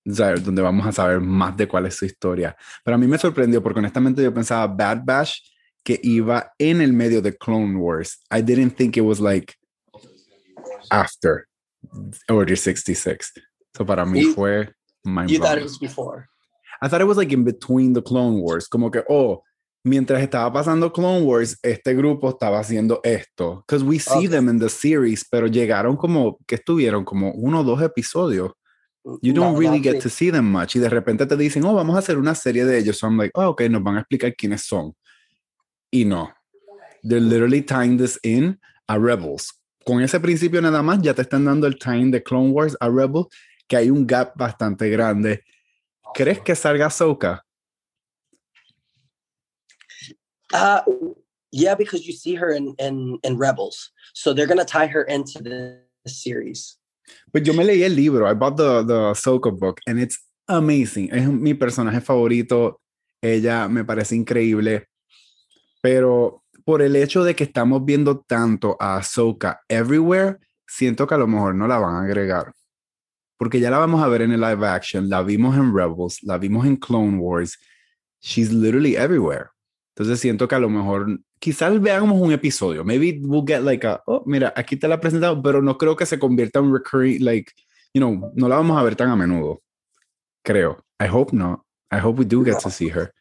donde 0.06 0.62
vamos 0.62 0.86
a 0.86 0.92
saber 0.92 1.20
más 1.20 1.58
de 1.58 1.68
cuál 1.68 1.88
es 1.88 1.96
su 1.96 2.06
historia. 2.06 2.56
Pero 2.84 2.94
a 2.94 2.98
mí 2.98 3.08
me 3.08 3.18
sorprendió 3.18 3.64
porque 3.64 3.80
honestamente 3.80 4.22
yo 4.22 4.32
pensaba 4.32 4.68
Bad 4.68 5.02
Batch 5.04 5.40
que 5.84 6.00
iba 6.04 6.54
en 6.60 6.82
el 6.82 6.94
medio 6.94 7.24
de 7.24 7.36
Clone 7.36 7.76
Wars. 7.76 8.20
I 8.32 8.42
didn't 8.42 8.76
think 8.76 8.98
it 8.98 9.04
was 9.04 9.20
like 9.20 9.56
after. 10.92 11.48
Order 12.30 12.56
66. 12.58 13.34
So 13.76 13.86
para 13.86 14.06
mí 14.06 14.24
fue 14.34 14.70
mind 15.04 15.30
You 15.30 15.40
thought 15.40 15.58
it 15.58 15.64
was 15.64 15.78
before. 15.80 16.28
I 16.82 16.88
thought 16.88 17.02
it 17.02 17.08
was 17.08 17.18
like 17.18 17.32
in 17.34 17.44
between 17.44 17.94
the 17.94 18.02
Clone 18.02 18.42
Wars. 18.42 18.68
Como 18.68 18.90
que, 18.92 19.04
oh, 19.10 19.44
mientras 19.84 20.22
estaba 20.22 20.52
pasando 20.52 20.92
Clone 20.92 21.24
Wars, 21.24 21.58
este 21.64 21.94
grupo 21.96 22.30
estaba 22.30 22.60
haciendo 22.60 23.00
esto. 23.04 23.64
Because 23.68 23.84
we 23.84 24.00
see 24.00 24.18
Okay. 24.20 24.28
them 24.28 24.50
in 24.50 24.60
the 24.60 24.70
series, 24.70 25.24
pero 25.30 25.48
llegaron 25.48 25.96
como, 25.98 26.38
que 26.48 26.56
estuvieron 26.58 27.06
como 27.06 27.32
uno 27.34 27.62
o 27.62 27.64
dos 27.64 27.82
episodios. 27.82 28.52
You 29.22 29.34
don't 29.34 29.54
No, 29.54 29.60
really 29.60 29.78
no, 29.78 29.84
get 29.84 29.98
sí. 29.98 30.02
to 30.02 30.10
see 30.10 30.32
them 30.32 30.52
much. 30.52 30.76
Y 30.76 30.80
de 30.80 30.90
repente 30.90 31.28
te 31.28 31.36
dicen, 31.38 31.64
oh, 31.64 31.74
vamos 31.76 31.96
a 31.96 32.00
hacer 32.00 32.18
una 32.18 32.34
serie 32.34 32.66
de 32.66 32.80
ellos. 32.80 32.98
So 32.98 33.08
I'm 33.08 33.18
like, 33.18 33.32
oh, 33.36 33.50
ok, 33.50 33.62
nos 33.70 33.84
van 33.84 33.98
a 33.98 34.00
explicar 34.02 34.34
quiénes 34.36 34.64
son. 34.64 34.94
Y 35.92 36.06
no. 36.06 36.30
They're 37.04 37.22
literally 37.22 37.62
tying 37.62 37.98
this 37.98 38.20
in 38.24 38.60
a 38.88 38.98
Rebels. 38.98 39.54
Con 39.86 40.02
ese 40.02 40.20
principio 40.20 40.62
nada 40.62 40.82
más, 40.82 41.00
ya 41.02 41.14
te 41.14 41.22
están 41.22 41.46
dando 41.46 41.68
el 41.68 41.78
time 41.78 42.10
de 42.10 42.24
Clone 42.24 42.50
Wars 42.50 42.76
a 42.80 42.90
Rebels, 42.90 43.28
que 43.68 43.78
hay 43.78 43.92
un 43.92 44.08
gap 44.08 44.36
bastante 44.36 44.90
grande. 44.90 45.44
¿Crees 46.16 46.40
que 46.40 46.56
salga 46.56 46.88
Ahsoka? 46.88 47.42
Uh, 50.54 50.82
yeah, 51.52 51.76
because 51.76 52.08
you 52.08 52.14
see 52.14 52.36
her 52.36 52.50
in, 52.50 52.74
in, 52.80 53.20
in 53.24 53.38
Rebels. 53.38 53.92
So 54.14 54.34
they're 54.34 54.48
going 54.48 54.60
to 54.60 54.66
tie 54.66 54.88
her 54.88 55.04
into 55.04 55.44
the 55.44 55.82
series. 56.08 56.80
Pues 57.32 57.44
yo 57.44 57.54
me 57.54 57.64
leí 57.64 57.84
el 57.84 57.96
libro. 57.96 58.28
I 58.28 58.34
bought 58.34 58.58
the, 58.58 58.84
the 58.84 59.12
Ahsoka 59.12 59.52
book 59.52 59.82
and 59.86 60.00
it's 60.00 60.18
amazing. 60.48 61.12
Es 61.12 61.28
mi 61.28 61.54
personaje 61.54 62.02
favorito. 62.02 62.80
Ella 63.22 63.68
me 63.68 63.84
parece 63.84 64.16
increíble. 64.16 64.86
Pero 65.84 66.44
por 66.66 66.82
el 66.82 66.96
hecho 66.96 67.24
de 67.24 67.36
que 67.36 67.46
estamos 67.46 67.86
viendo 67.86 68.20
tanto 68.20 68.76
a 68.80 68.98
Ahsoka 68.98 69.62
everywhere, 69.70 70.38
siento 70.68 71.08
que 71.08 71.14
a 71.14 71.18
lo 71.18 71.28
mejor 71.28 71.56
no 71.56 71.68
la 71.68 71.78
van 71.78 71.96
a 71.96 72.02
agregar. 72.02 72.52
Porque 73.38 73.60
ya 73.60 73.70
la 73.70 73.78
vamos 73.78 74.04
a 74.04 74.08
ver 74.08 74.24
en 74.24 74.32
el 74.32 74.42
live 74.42 74.68
action, 74.68 75.08
la 75.08 75.22
vimos 75.22 75.56
en 75.56 75.76
Rebels, 75.76 76.24
la 76.24 76.38
vimos 76.38 76.66
en 76.66 76.78
Clone 76.78 77.18
Wars. 77.18 77.58
She's 78.20 78.52
literally 78.52 78.96
everywhere. 78.96 79.50
Entonces 79.96 80.20
siento 80.20 80.48
que 80.48 80.56
a 80.56 80.60
lo 80.60 80.70
mejor 80.70 81.20
quizás 81.40 81.80
veamos 81.80 82.20
un 82.20 82.32
episodio. 82.32 82.84
Maybe 82.84 83.20
we'll 83.22 83.46
get 83.46 83.62
like 83.62 83.86
a, 83.86 84.02
oh, 84.08 84.24
mira, 84.26 84.52
aquí 84.56 84.76
te 84.76 84.88
la 84.88 84.96
he 84.96 84.98
presentado, 84.98 85.42
pero 85.42 85.62
no 85.62 85.78
creo 85.78 85.96
que 85.96 86.06
se 86.06 86.18
convierta 86.18 86.60
en 86.60 86.74
recurring, 86.74 87.24
like, 87.24 87.52
you 87.94 88.02
know, 88.02 88.32
no 88.34 88.48
la 88.48 88.56
vamos 88.58 88.78
a 88.78 88.84
ver 88.84 88.96
tan 88.96 89.10
a 89.10 89.16
menudo. 89.16 89.62
Creo. 90.44 90.84
I 91.00 91.08
hope 91.08 91.32
not. 91.32 91.62
I 91.92 92.00
hope 92.00 92.18
we 92.18 92.26
do 92.26 92.44
get 92.44 92.60
to 92.62 92.72
see 92.72 92.90
her. 92.90 93.14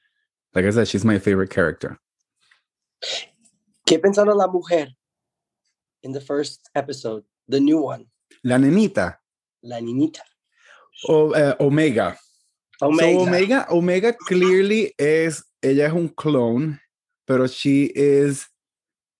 Like 0.54 0.64
I 0.64 0.70
said, 0.70 0.88
she's 0.88 1.04
my 1.04 1.18
favorite 1.18 1.50
character. 1.50 1.98
¿Qué 3.84 3.98
pensaron 3.98 4.36
la 4.38 4.46
mujer 4.48 4.96
in 6.02 6.12
the 6.12 6.20
first 6.20 6.68
episode? 6.74 7.24
The 7.48 7.60
new 7.60 7.78
one, 7.84 8.06
La 8.42 8.56
nenita, 8.58 9.20
la 9.62 9.80
niñita. 9.80 10.22
o, 11.08 11.34
eh, 11.34 11.54
Omega. 11.60 12.16
Omega. 12.80 13.12
So 13.12 13.20
Omega, 13.22 13.66
Omega 13.70 14.12
clearly 14.14 14.92
es, 14.98 15.44
ella 15.62 15.86
es 15.86 15.92
un 15.92 16.08
clone, 16.08 16.80
pero 17.26 17.46
she 17.46 17.90
is 17.94 18.48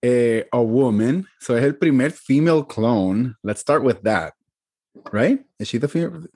a, 0.03 0.45
a 0.53 0.61
woman. 0.63 1.27
So 1.41 1.55
es 1.55 1.63
el 1.65 1.75
primer 1.75 2.11
female 2.11 2.65
clone. 2.65 3.37
Let's 3.45 3.61
start 3.61 3.83
with 3.85 4.03
that. 4.03 4.33
Right? 5.13 5.41
Is 5.59 5.69
she 5.69 5.79
the 5.79 5.89
female? 5.89 6.27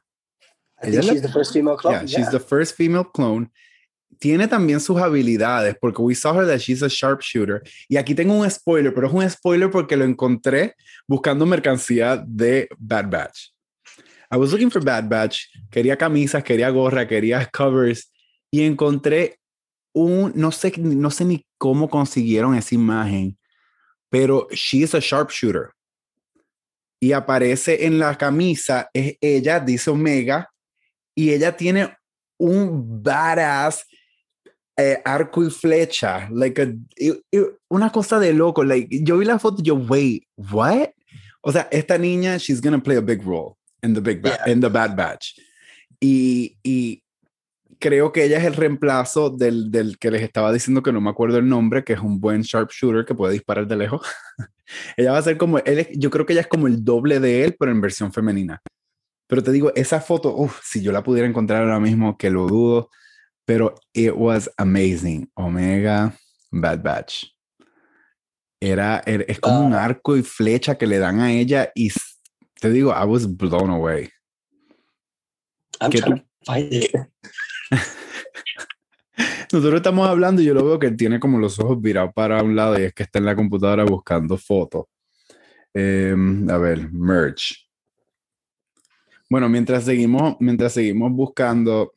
I 0.80 0.90
think 0.90 0.94
ella 0.96 1.06
la- 1.06 1.12
she's 1.14 1.22
the 1.22 1.28
first 1.32 1.52
female 1.52 1.76
clone. 1.76 1.94
yeah, 1.94 2.06
she's 2.06 2.30
the 2.30 2.40
first 2.40 2.74
female 2.76 3.04
clone. 3.04 3.50
Tiene 4.18 4.48
también 4.48 4.80
sus 4.80 4.96
habilidades, 4.98 5.76
porque 5.80 6.02
we 6.02 6.14
saw 6.14 6.34
her 6.34 6.46
that 6.46 6.58
she's 6.58 6.82
a 6.82 6.88
sharpshooter. 6.88 7.62
Y 7.88 7.96
aquí 7.96 8.14
tengo 8.14 8.34
un 8.34 8.50
spoiler, 8.50 8.92
pero 8.92 9.06
es 9.06 9.12
un 9.12 9.28
spoiler 9.30 9.70
porque 9.70 9.96
lo 9.96 10.04
encontré 10.04 10.74
buscando 11.06 11.46
mercancía 11.46 12.22
de 12.26 12.68
Bad 12.78 13.10
Batch. 13.10 13.52
I 14.30 14.36
was 14.36 14.52
looking 14.52 14.70
for 14.70 14.82
Bad 14.82 15.08
Batch, 15.08 15.46
quería 15.70 15.96
camisas, 15.96 16.42
quería 16.42 16.68
gorra, 16.70 17.06
quería 17.06 17.46
covers, 17.46 18.10
y 18.50 18.62
encontré 18.62 19.38
un, 19.94 20.32
no 20.34 20.50
sé, 20.52 20.72
no 20.78 21.10
sé 21.10 21.24
ni 21.24 21.46
cómo 21.56 21.88
consiguieron 21.88 22.54
esa 22.54 22.74
imagen, 22.74 23.38
pero 24.10 24.46
she 24.50 24.78
is 24.78 24.94
a 24.94 25.00
sharpshooter. 25.00 25.70
Y 27.00 27.12
aparece 27.12 27.86
en 27.86 27.98
la 27.98 28.16
camisa, 28.18 28.90
es 28.92 29.16
ella, 29.20 29.60
dice 29.60 29.90
Omega, 29.90 30.50
y 31.14 31.30
ella 31.30 31.56
tiene 31.56 31.96
un 32.38 33.02
badass 33.02 33.86
eh, 34.78 35.02
arco 35.04 35.44
y 35.44 35.50
flecha, 35.50 36.28
like 36.32 36.62
a- 36.62 36.72
y- 36.96 37.20
y 37.32 37.38
una 37.68 37.90
cosa 37.90 38.18
de 38.20 38.32
loco. 38.32 38.62
Like, 38.64 39.02
yo 39.02 39.18
vi 39.18 39.24
la 39.26 39.38
foto, 39.38 39.62
yo, 39.62 39.74
wait, 39.74 40.22
what? 40.36 40.90
O 41.42 41.50
sea, 41.52 41.68
esta 41.72 41.98
niña, 41.98 42.36
she's 42.38 42.60
gonna 42.62 42.82
play 42.82 42.96
a 42.96 43.00
big 43.00 43.22
role 43.22 43.54
in 43.82 43.92
the 43.94 44.00
big 44.00 44.22
Yeah. 44.24 44.48
in 44.50 44.60
the 44.60 44.68
Bad 44.68 44.94
Batch. 44.96 45.38
Y, 46.00 46.56
y 46.62 47.02
creo 47.80 48.12
que 48.12 48.24
ella 48.24 48.38
es 48.38 48.44
el 48.44 48.54
reemplazo 48.54 49.30
del, 49.30 49.70
del 49.70 49.98
que 49.98 50.10
les 50.12 50.22
estaba 50.22 50.52
diciendo 50.52 50.82
que 50.82 50.92
no 50.92 51.00
me 51.00 51.10
acuerdo 51.10 51.38
el 51.38 51.48
nombre, 51.48 51.82
que 51.84 51.94
es 51.94 52.00
un 52.00 52.20
buen 52.20 52.42
sharpshooter 52.42 53.04
que 53.04 53.14
puede 53.14 53.32
disparar 53.34 53.66
de 53.66 53.76
lejos. 53.76 54.02
ella 54.96 55.12
va 55.12 55.18
a 55.18 55.22
ser 55.22 55.36
como, 55.36 55.58
él 55.58 55.78
es- 55.80 55.88
yo 55.94 56.10
creo 56.10 56.24
que 56.24 56.34
ella 56.34 56.42
es 56.42 56.48
como 56.48 56.66
el 56.68 56.84
doble 56.84 57.18
de 57.20 57.44
él, 57.44 57.56
pero 57.58 57.72
en 57.72 57.80
versión 57.80 58.12
femenina. 58.12 58.60
Pero 59.26 59.42
te 59.42 59.50
digo, 59.52 59.72
esa 59.74 60.00
foto, 60.00 60.34
uf, 60.36 60.60
si 60.64 60.82
yo 60.82 60.92
la 60.92 61.02
pudiera 61.02 61.28
encontrar 61.28 61.62
ahora 61.62 61.80
mismo, 61.80 62.16
que 62.16 62.30
lo 62.30 62.46
dudo, 62.46 62.90
pero 63.48 63.74
it 63.94 64.12
was 64.14 64.46
amazing. 64.58 65.26
Omega 65.34 66.12
Bad 66.52 66.82
Batch. 66.82 67.24
Era, 68.60 69.02
era- 69.06 69.24
es 69.26 69.40
como 69.40 69.64
un 69.64 69.72
arco 69.72 70.18
y 70.18 70.22
flecha 70.22 70.76
que 70.76 70.86
le 70.86 70.98
dan 70.98 71.20
a 71.20 71.32
ella 71.32 71.72
y 71.74 71.90
te 72.60 72.68
digo, 72.70 72.90
I 72.92 73.06
was 73.06 73.26
blown 73.26 73.70
away. 73.70 74.10
I'm 75.80 75.90
trying 75.90 76.18
to 76.18 76.24
find 76.44 76.70
it. 76.74 76.90
Nosotros 79.50 79.76
estamos 79.76 80.06
hablando 80.06 80.42
y 80.42 80.44
yo 80.44 80.52
lo 80.52 80.62
veo 80.66 80.78
que 80.78 80.90
tiene 80.90 81.18
como 81.18 81.38
los 81.38 81.58
ojos 81.58 81.80
virados 81.80 82.12
para 82.14 82.42
un 82.42 82.54
lado 82.54 82.78
y 82.78 82.82
es 82.82 82.92
que 82.92 83.04
está 83.04 83.18
en 83.18 83.24
la 83.24 83.34
computadora 83.34 83.84
buscando 83.84 84.36
fotos. 84.36 84.84
Em, 85.72 86.50
a 86.50 86.58
ver, 86.58 86.92
merch. 86.92 87.66
Bueno, 89.30 89.48
mientras 89.48 89.84
seguimos, 89.84 90.36
mientras 90.38 90.74
seguimos 90.74 91.10
buscando, 91.12 91.94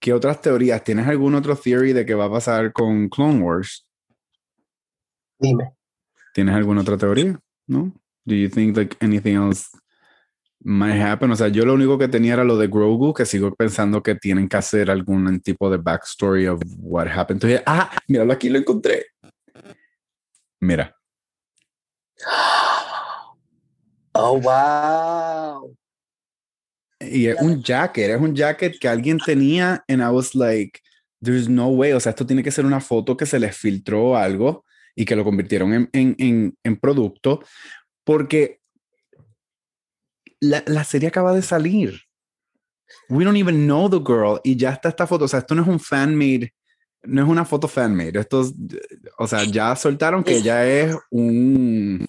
¿qué 0.00 0.12
otras 0.12 0.40
teorías? 0.40 0.82
¿Tienes 0.82 1.06
algún 1.06 1.34
otro 1.34 1.54
theory 1.54 1.92
de 1.92 2.04
qué 2.04 2.14
va 2.14 2.24
a 2.24 2.30
pasar 2.30 2.72
con 2.72 3.08
Clone 3.08 3.40
Wars? 3.40 3.86
Dime. 5.38 5.72
¿Tienes 6.34 6.54
alguna 6.54 6.80
otra 6.80 6.96
teoría? 6.96 7.38
¿No? 7.66 7.92
Do 8.24 8.34
you 8.34 8.48
think 8.48 8.76
like 8.76 8.96
anything 9.00 9.36
else 9.36 9.68
might 10.60 11.00
happen? 11.00 11.30
O 11.30 11.36
sea, 11.36 11.48
yo 11.48 11.64
lo 11.64 11.74
único 11.74 11.98
que 11.98 12.08
tenía 12.08 12.34
era 12.34 12.44
lo 12.44 12.56
de 12.56 12.68
Grogu, 12.68 13.14
que 13.14 13.26
sigo 13.26 13.54
pensando 13.54 14.02
que 14.02 14.14
tienen 14.14 14.48
que 14.48 14.56
hacer 14.56 14.90
algún 14.90 15.40
tipo 15.40 15.70
de 15.70 15.76
backstory 15.76 16.46
of 16.46 16.60
what 16.78 17.06
happened. 17.06 17.42
Entonces, 17.42 17.62
ah, 17.66 17.90
míralo 18.08 18.32
aquí, 18.32 18.48
lo 18.48 18.58
encontré. 18.58 19.06
Mira, 20.60 20.94
Oh, 24.12 24.38
wow. 24.38 25.76
Y 27.10 27.26
es 27.26 27.40
un 27.40 27.62
jacket, 27.62 28.10
es 28.10 28.20
un 28.20 28.34
jacket 28.34 28.78
que 28.78 28.88
alguien 28.88 29.18
tenía, 29.18 29.84
and 29.88 30.00
I 30.00 30.08
was 30.08 30.34
like, 30.34 30.80
there's 31.22 31.48
no 31.48 31.68
way. 31.68 31.92
O 31.92 32.00
sea, 32.00 32.10
esto 32.10 32.26
tiene 32.26 32.42
que 32.42 32.50
ser 32.50 32.64
una 32.64 32.80
foto 32.80 33.16
que 33.16 33.26
se 33.26 33.38
les 33.38 33.56
filtró 33.56 34.16
algo 34.16 34.64
y 34.94 35.04
que 35.04 35.16
lo 35.16 35.24
convirtieron 35.24 35.72
en, 35.72 35.90
en, 35.92 36.14
en, 36.18 36.58
en 36.62 36.76
producto, 36.76 37.42
porque 38.04 38.60
la, 40.40 40.62
la 40.66 40.84
serie 40.84 41.08
acaba 41.08 41.34
de 41.34 41.42
salir. 41.42 42.00
We 43.08 43.24
don't 43.24 43.36
even 43.36 43.66
know 43.66 43.88
the 43.88 44.00
girl 44.00 44.40
y 44.42 44.56
ya 44.56 44.70
está 44.70 44.88
esta 44.88 45.06
foto. 45.06 45.24
O 45.24 45.28
sea, 45.28 45.40
esto 45.40 45.54
no 45.54 45.62
es 45.62 45.68
un 45.68 45.80
fan 45.80 46.14
made, 46.14 46.52
no 47.02 47.22
es 47.22 47.28
una 47.28 47.44
foto 47.44 47.68
fan 47.68 47.94
made. 47.94 48.18
Esto 48.18 48.42
es, 48.42 48.54
o 49.18 49.26
sea, 49.26 49.44
ya 49.44 49.74
soltaron 49.76 50.24
que 50.24 50.36
ella 50.36 50.66
es 50.66 50.96
un 51.10 52.06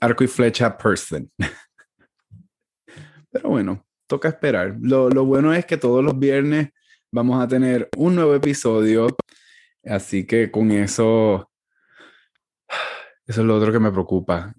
arco 0.00 0.24
y 0.24 0.26
flecha 0.28 0.76
person. 0.76 1.30
Pero 3.30 3.48
bueno, 3.48 3.84
toca 4.12 4.28
esperar. 4.28 4.76
Lo, 4.78 5.08
lo 5.08 5.24
bueno 5.24 5.54
es 5.54 5.64
que 5.64 5.78
todos 5.78 6.04
los 6.04 6.18
viernes 6.18 6.68
vamos 7.10 7.42
a 7.42 7.48
tener 7.48 7.88
un 7.96 8.14
nuevo 8.14 8.34
episodio. 8.34 9.06
Así 9.86 10.26
que 10.26 10.50
con 10.50 10.70
eso, 10.70 11.50
eso 13.26 13.40
es 13.40 13.46
lo 13.46 13.56
otro 13.56 13.72
que 13.72 13.80
me 13.80 13.90
preocupa. 13.90 14.52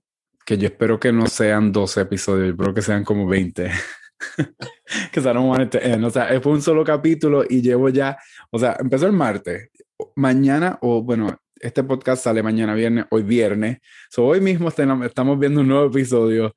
Que 0.44 0.58
yo 0.58 0.66
espero 0.66 1.00
que 1.00 1.12
no 1.14 1.28
sean 1.28 1.72
12 1.72 2.02
episodios, 2.02 2.48
yo 2.48 2.52
espero 2.54 2.74
que 2.74 2.82
sean 2.82 3.04
como 3.04 3.28
20. 3.28 3.70
que 5.12 5.20
I 5.20 5.24
don't 5.24 5.48
want. 5.48 5.76
O 6.04 6.10
sea, 6.10 6.42
fue 6.42 6.52
un 6.52 6.62
solo 6.64 6.84
capítulo 6.84 7.44
y 7.48 7.62
llevo 7.62 7.90
ya, 7.90 8.18
o 8.50 8.58
sea, 8.58 8.76
empezó 8.80 9.06
el 9.06 9.14
martes. 9.14 9.70
Mañana, 10.16 10.80
o 10.82 11.04
bueno, 11.04 11.38
este 11.60 11.84
podcast 11.84 12.24
sale 12.24 12.42
mañana 12.42 12.74
viernes, 12.74 13.06
hoy 13.12 13.22
viernes. 13.22 13.78
So, 14.10 14.26
hoy 14.26 14.42
mismo 14.42 14.70
estamos 14.70 15.38
viendo 15.38 15.62
un 15.62 15.68
nuevo 15.68 15.86
episodio 15.86 16.56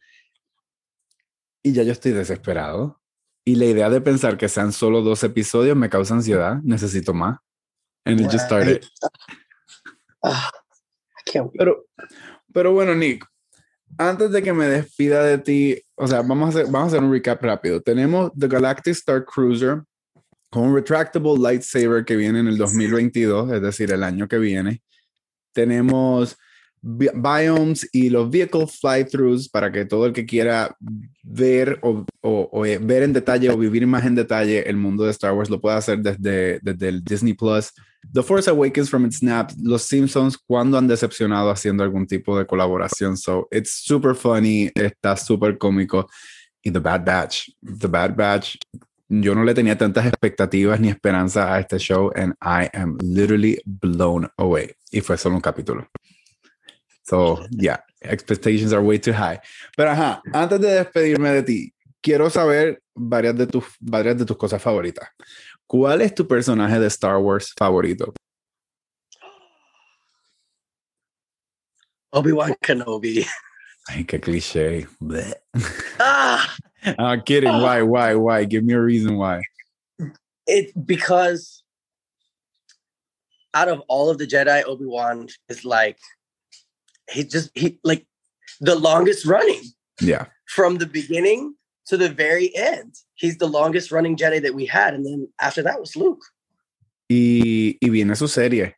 y 1.67 1.73
ya 1.73 1.83
yo 1.83 1.91
estoy 1.91 2.13
desesperado. 2.13 3.01
Y 3.45 3.57
la 3.57 3.65
idea 3.65 3.91
de 3.91 4.01
pensar 4.01 4.37
que 4.37 4.49
sean 4.49 4.73
solo 4.73 5.03
dos 5.03 5.25
episodios 5.25 5.77
me 5.77 5.91
causa 5.91 6.15
ansiedad. 6.15 6.61
Necesito 6.63 7.13
más. 7.13 7.39
And 8.05 8.21
it 8.21 8.31
just 8.31 8.47
started. 8.47 8.85
Ah. 10.23 10.51
Pero, 11.59 11.87
pero 12.53 12.73
bueno, 12.73 12.95
Nick, 12.95 13.27
antes 13.99 14.31
de 14.31 14.43
que 14.45 14.53
me 14.53 14.67
despida 14.67 15.25
de 15.25 15.39
ti, 15.39 15.83
o 15.97 16.07
sea, 16.07 16.23
vamos 16.23 16.47
a 16.47 16.49
hacer, 16.51 16.67
vamos 16.71 16.85
a 16.85 16.97
hacer 16.97 17.03
un 17.03 17.13
recap 17.13 17.43
rápido. 17.43 17.81
Tenemos 17.81 18.31
The 18.39 18.47
Galactic 18.47 18.93
Star 18.93 19.25
Cruiser, 19.25 19.83
con 20.49 20.69
un 20.69 20.75
retractable 20.77 21.37
lightsaber 21.37 22.05
que 22.05 22.15
viene 22.15 22.39
en 22.39 22.47
el 22.47 22.57
2022, 22.57 23.53
es 23.53 23.61
decir, 23.61 23.91
el 23.93 24.05
año 24.05 24.29
que 24.29 24.39
viene. 24.39 24.83
Tenemos 25.53 26.39
biomes 26.83 27.89
y 27.93 28.11
los 28.11 28.31
vehicle 28.31 28.67
fly-throughs 28.67 29.49
para 29.49 29.73
que 29.73 29.85
todo 29.85 30.07
el 30.07 30.13
que 30.13 30.25
quiera 30.25 30.77
ver 31.23 31.81
o, 31.83 32.65
eh, 32.65 32.79
ver 32.81 33.03
en 33.03 33.13
detalle 33.13 33.51
o 33.51 33.59
vivir 33.59 33.87
más 33.87 34.05
en 34.05 34.15
detalle 34.15 34.69
el 34.69 34.77
mundo 34.77 35.05
de 35.05 35.11
Star 35.11 35.33
Wars 35.33 35.51
lo 35.51 35.61
pueda 35.61 35.79
hacer 35.79 35.99
desde, 35.99 36.61
desde 36.63 36.89
el 36.89 37.03
Disney 37.03 37.35
Plus. 37.35 37.73
The 38.13 38.23
Force 38.23 38.49
Awakens 38.49 38.89
from 38.89 39.05
its 39.05 39.19
snap. 39.19 39.51
Los 39.61 39.83
Simpsons 39.83 40.39
cuando 40.39 40.79
han 40.79 40.87
decepcionado 40.87 41.51
haciendo 41.51 41.83
algún 41.83 42.07
tipo 42.07 42.39
de 42.39 42.47
colaboración. 42.47 43.17
So 43.17 43.49
it's 43.51 43.83
super 43.85 44.15
funny, 44.15 44.71
está 44.75 45.17
súper 45.17 45.59
cómico. 45.59 46.09
Y 46.63 46.71
The 46.71 46.79
Bad 46.79 47.05
Batch. 47.05 47.51
The 47.81 47.89
Bad 47.89 48.15
Batch. 48.17 48.57
Yo 49.09 49.35
no 49.35 49.45
le 49.45 49.55
tenía 49.55 49.79
tantas 49.79 50.07
expectativas 50.07 50.81
ni 50.81 50.89
esperanza 50.89 51.53
a 51.53 51.61
este 51.61 51.79
show 51.79 52.11
and 52.15 52.35
I 52.43 52.69
am 52.73 52.97
literally 53.03 53.61
blown 53.65 54.29
away. 54.37 54.73
Y 54.91 55.01
fue 55.01 55.17
solo 55.17 55.37
un 55.37 55.41
capítulo. 55.41 55.89
So, 57.07 57.47
yeah, 57.51 57.79
expectations 58.03 58.73
are 58.73 58.83
way 58.83 58.99
too 58.99 59.13
high. 59.13 59.41
Pero 59.77 59.91
ajá, 59.91 60.23
antes 60.33 60.61
de 60.61 60.69
despedirme 60.69 61.33
de 61.33 61.43
ti, 61.43 61.75
quiero 62.03 62.29
saber 62.31 62.83
varias 62.97 63.37
de 63.37 63.47
tus, 63.47 63.65
varias 63.81 64.19
de 64.19 64.25
tus 64.25 64.37
cosas 64.37 64.61
favoritas. 64.61 65.09
¿Cuál 65.69 66.03
es 66.03 66.15
tu 66.15 66.27
personaje 66.27 66.81
de 66.81 66.89
Star 66.89 67.19
Wars 67.19 67.53
favorito? 67.57 68.13
Obi-Wan 72.13 72.57
Kenobi. 72.61 73.25
Ay, 73.89 74.05
qué 74.05 74.21
cliché. 74.21 74.89
Ah, 76.01 76.57
I'm 76.99 77.23
kidding. 77.23 77.53
Why? 77.53 77.83
Why? 77.83 78.17
Why? 78.17 78.45
Give 78.45 78.65
me 78.65 78.75
a 78.75 78.81
reason 78.81 79.17
why. 79.17 79.43
It 80.47 80.73
because 80.87 81.63
out 83.55 83.69
of 83.69 83.83
all 83.89 84.11
of 84.11 84.19
the 84.19 84.27
Jedi, 84.27 84.65
Obi-Wan 84.65 85.29
is 85.49 85.65
like 85.65 85.99
he 87.11 87.25
just 87.25 87.51
he 87.55 87.79
like 87.85 88.07
the 88.61 88.75
longest 88.75 89.27
running. 89.27 89.63
Yeah. 90.01 90.27
From 90.49 90.79
the 90.79 90.87
beginning 90.87 91.55
to 91.87 91.97
the 91.97 92.09
very 92.09 92.55
end. 92.57 92.95
He's 93.15 93.39
the 93.39 93.47
longest 93.47 93.91
running 93.91 94.17
Jedi 94.17 94.43
that 94.43 94.55
we 94.55 94.67
had. 94.67 94.95
And 94.95 95.07
then 95.07 95.29
after 95.41 95.63
that 95.63 95.81
was 95.81 95.97
Luke. 95.97 96.23
Y, 97.09 97.79
y 97.81 97.89
viene 97.89 98.15
su 98.15 98.27
serie. 98.27 98.75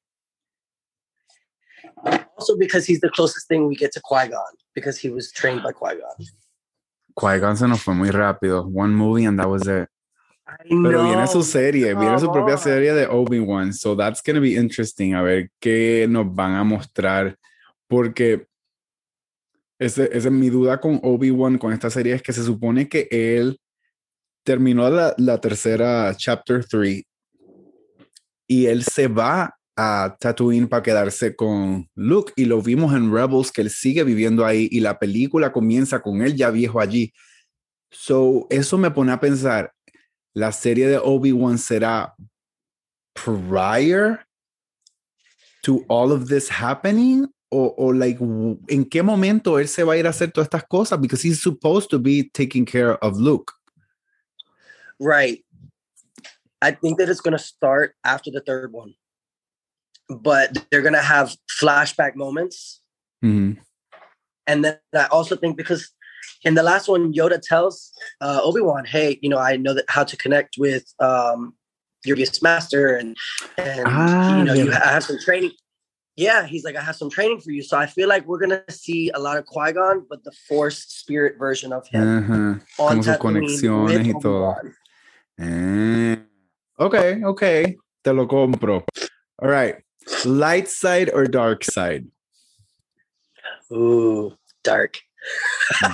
Also 2.37 2.57
because 2.57 2.87
he's 2.87 3.01
the 3.01 3.11
closest 3.11 3.49
thing 3.49 3.67
we 3.67 3.75
get 3.75 3.93
to 3.93 4.01
Qui-Gon 4.01 4.55
because 4.75 4.99
he 4.99 5.11
was 5.11 5.33
trained 5.33 5.62
by 5.62 5.73
Qui-Gon. 5.73 6.27
Qui-Gon 7.17 7.57
se 7.57 7.67
nos 7.67 7.83
fue 7.83 7.95
muy 7.95 8.11
rápido. 8.11 8.64
One 8.71 8.95
movie 8.95 9.25
and 9.25 9.38
that 9.41 9.49
was 9.49 9.67
it. 9.67 9.88
Pero 10.71 11.05
viene 11.05 11.27
su 11.27 11.43
serie, 11.43 11.95
viene 11.95 12.19
su 12.19 12.33
propia 12.33 12.57
serie 12.57 12.95
de 12.95 13.07
Obi-Wan. 13.07 13.73
So 13.73 13.95
that's 13.95 14.23
going 14.23 14.37
to 14.37 14.41
be 14.41 14.57
interesting. 14.57 15.14
A 15.14 15.23
ver 15.23 15.51
qué 15.61 16.09
nos 16.09 16.27
van 16.35 16.55
a 16.55 16.64
mostrar 16.64 17.37
porque 17.88 18.46
esa 19.79 20.05
es 20.05 20.31
mi 20.31 20.51
duda 20.51 20.81
con 20.81 21.01
Obi-Wan, 21.03 21.59
con 21.59 21.72
esta 21.72 21.90
serie, 21.90 22.14
es 22.14 22.22
que 22.22 22.33
se 22.33 22.44
supone 22.44 22.88
que 22.88 23.09
él 23.11 23.61
terminó 24.44 24.88
la, 24.90 25.14
la 25.18 25.40
tercera 25.40 26.14
chapter 26.16 26.64
3 26.64 27.03
y 28.48 28.66
él 28.66 28.83
se 28.83 29.09
va 29.09 29.55
a 29.77 30.16
Tatooine 30.18 30.66
para 30.66 30.83
quedarse 30.83 31.37
con 31.37 31.88
Luke 31.94 32.33
y 32.35 32.46
lo 32.46 32.61
vimos 32.61 32.94
en 32.94 33.14
Rebels 33.14 33.53
que 33.53 33.61
él 33.61 33.70
sigue 33.70 34.03
viviendo 34.03 34.44
ahí 34.44 34.68
y 34.72 34.81
la 34.81 34.98
película 34.98 35.53
comienza 35.53 36.01
con 36.01 36.22
él 36.22 36.35
ya 36.35 36.51
viejo 36.51 36.81
allí. 36.81 37.12
So, 37.90 38.46
eso 38.51 38.77
me 38.77 38.90
pone 38.90 39.12
a 39.12 39.20
pensar, 39.20 39.72
la 40.35 40.51
serie 40.51 40.88
de 40.88 40.98
Obi-Wan 40.98 41.59
será 41.59 42.14
prior 43.14 44.27
to 45.62 45.85
all 45.88 46.11
of 46.11 46.29
this 46.29 46.51
happening 46.51 47.29
o, 47.50 47.74
o 47.78 47.87
like 47.88 48.20
en 48.20 48.84
qué 48.84 49.02
momento 49.02 49.58
él 49.58 49.68
se 49.68 49.82
va 49.82 49.94
a 49.94 49.96
ir 49.96 50.06
a 50.06 50.11
hacer 50.11 50.32
todas 50.32 50.46
estas 50.46 50.66
cosas 50.68 51.00
because 51.00 51.22
he's 51.22 51.42
supposed 51.42 51.90
to 51.90 51.98
be 51.98 52.30
taking 52.32 52.64
care 52.64 52.96
of 53.02 53.16
Luke. 53.16 53.52
Right. 55.00 55.44
I 56.61 56.72
think 56.72 56.98
that 56.98 57.08
it's 57.08 57.20
going 57.20 57.37
to 57.37 57.42
start 57.42 57.94
after 58.04 58.30
the 58.30 58.40
third 58.40 58.72
one. 58.72 58.94
But 60.08 60.64
they're 60.70 60.82
going 60.82 60.94
to 60.94 61.02
have 61.02 61.37
flashback 61.61 62.16
moments. 62.16 62.80
Mm-hmm. 63.24 63.61
And 64.46 64.64
then 64.64 64.78
I 64.94 65.06
also 65.06 65.37
think 65.37 65.56
because 65.56 65.92
in 66.44 66.54
the 66.54 66.62
last 66.62 66.88
one, 66.88 67.12
Yoda 67.12 67.40
tells 67.40 67.92
uh, 68.20 68.40
Obi 68.42 68.62
Wan, 68.62 68.87
"Hey, 68.87 69.18
you 69.20 69.28
know, 69.28 69.38
I 69.38 69.56
know 69.56 69.74
that 69.74 69.84
how 69.88 70.04
to 70.04 70.16
connect 70.16 70.56
with 70.56 70.84
um, 70.98 71.52
your 72.04 72.16
master, 72.40 72.96
and 72.96 73.16
and 73.58 73.82
ah, 73.87 74.38
you 74.38 74.44
know, 74.44 74.54
yeah. 74.54 74.64
you 74.64 74.70
have 74.70 75.04
some 75.04 75.18
training." 75.18 75.50
Yeah, 76.18 76.46
he's 76.46 76.64
like, 76.64 76.74
I 76.74 76.83
have 76.83 76.96
some 76.96 77.09
training 77.09 77.40
for 77.40 77.52
you. 77.52 77.62
So 77.62 77.78
I 77.78 77.87
feel 77.87 78.09
like 78.09 78.26
we're 78.26 78.40
gonna 78.40 78.64
see 78.68 79.11
a 79.11 79.18
lot 79.20 79.38
of 79.38 79.46
Qui 79.46 79.72
Gon, 79.72 80.04
but 80.11 80.24
the 80.24 80.33
Force 80.48 80.78
spirit 80.78 81.38
version 81.38 81.72
of 81.72 81.87
him. 81.87 82.18
Uh-huh. 82.18 82.85
On 82.85 82.98
conexiones 82.98 84.04
y 84.04 84.12
todo. 84.20 84.57
Eh. 85.38 86.16
Okay, 86.81 87.22
okay, 87.24 87.76
te 88.02 88.11
lo 88.11 88.26
compro. 88.26 88.83
All 89.38 89.48
right, 89.48 89.76
light 90.24 90.68
side 90.68 91.11
or 91.14 91.24
dark 91.26 91.62
side? 91.62 92.07
Ooh, 93.72 94.35
dark. 94.64 94.98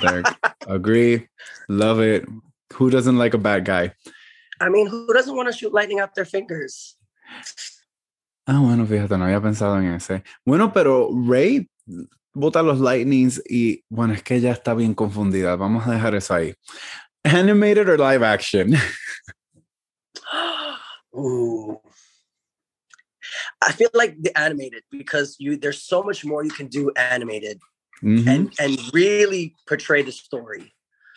dark. 0.01 0.25
Agree. 0.67 1.29
Love 1.69 2.01
it. 2.01 2.25
Who 2.73 2.89
doesn't 2.89 3.19
like 3.19 3.35
a 3.35 3.39
bad 3.39 3.67
guy? 3.67 3.93
I 4.59 4.71
mean, 4.71 4.87
who 4.87 5.13
doesn't 5.13 5.37
want 5.37 5.53
to 5.53 5.57
shoot 5.57 5.75
lightning 5.75 6.01
out 6.01 6.15
their 6.15 6.25
fingers? 6.25 6.97
Ah, 8.47 8.59
bueno, 8.59 8.87
fíjate, 8.87 9.17
no 9.17 9.25
había 9.25 9.41
pensado 9.41 9.79
en 9.79 9.95
ese. 9.95 10.23
Bueno, 10.45 10.73
pero 10.73 11.09
Ray 11.27 11.69
bota 12.35 12.63
los 12.63 12.81
lightnings 12.81 13.43
y 13.49 13.85
bueno, 13.89 14.13
es 14.13 14.23
que 14.23 14.37
ella 14.37 14.53
está 14.53 14.75
bien 14.75 14.95
confundida. 14.95 15.57
Vamos 15.57 15.87
a 15.87 15.93
dejar 15.93 16.15
eso 16.15 16.35
ahí. 16.35 16.55
Animated 17.23 17.89
or 17.89 17.99
live 17.99 18.23
action? 18.23 18.75
Ooh. 21.17 21.81
I 23.63 23.73
feel 23.73 23.89
like 23.95 24.17
the 24.21 24.37
animated 24.39 24.83
because 24.91 25.37
you 25.39 25.57
there's 25.57 25.83
so 25.83 26.03
much 26.03 26.25
more 26.25 26.45
you 26.45 26.51
can 26.51 26.69
do 26.69 26.93
animated 26.97 27.59
and 28.03 28.53
and 28.59 28.79
really 28.93 29.55
portray 29.67 30.03
the 30.03 30.13
story. 30.13 30.75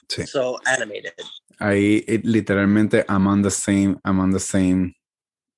Sí. 0.08 0.26
So 0.26 0.58
animated. 0.66 1.14
Ahí 1.60 2.06
it, 2.08 2.24
literalmente 2.24 3.04
I'm 3.10 3.28
on 3.28 3.42
the 3.42 3.52
same 3.52 4.00
I'm 4.06 4.20
on 4.20 4.32
the 4.32 4.40
same 4.40 4.94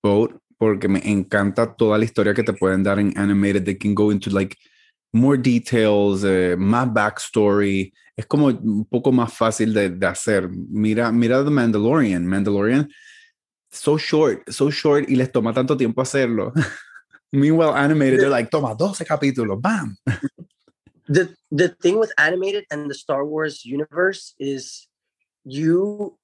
boat 0.02 0.42
porque 0.60 0.90
me 0.90 1.00
encanta 1.10 1.74
toda 1.74 1.98
la 1.98 2.04
historia 2.04 2.34
que 2.34 2.44
te 2.44 2.52
pueden 2.52 2.84
dar 2.84 3.00
en 3.00 3.18
animated. 3.18 3.64
They 3.64 3.78
can 3.78 3.96
go 3.96 4.12
into 4.12 4.30
like 4.30 4.58
more 5.14 5.38
details, 5.38 6.24
eh, 6.26 6.56
más 6.58 6.94
backstory. 6.94 7.94
Es 8.16 8.26
como 8.26 8.48
un 8.48 8.86
poco 8.86 9.14
más 9.14 9.34
fácil 9.34 9.74
de, 9.74 9.90
de, 9.90 10.06
hacer. 10.06 10.50
Mira, 10.50 11.14
mira 11.14 11.44
The 11.46 11.50
Mandalorian. 11.50 12.26
Mandalorian, 12.26 12.90
so 13.72 13.98
short, 13.98 14.50
so 14.52 14.70
short 14.70 15.10
y 15.10 15.16
les 15.16 15.32
toma 15.32 15.54
tanto 15.54 15.78
tiempo 15.78 16.02
hacerlo. 16.02 16.52
Meanwhile, 17.32 17.76
animated, 17.76 18.20
they're 18.20 18.30
like, 18.30 18.50
toma 18.52 18.76
12 18.76 19.06
capítulos, 19.06 19.62
bam. 19.62 19.98
The, 21.12 21.34
the 21.50 21.70
thing 21.70 21.98
with 21.98 22.14
animated 22.20 22.66
and 22.70 22.88
the 22.88 22.94
Star 22.94 23.26
Wars 23.26 23.66
universe 23.66 24.36
is 24.38 24.88
you 25.44 26.20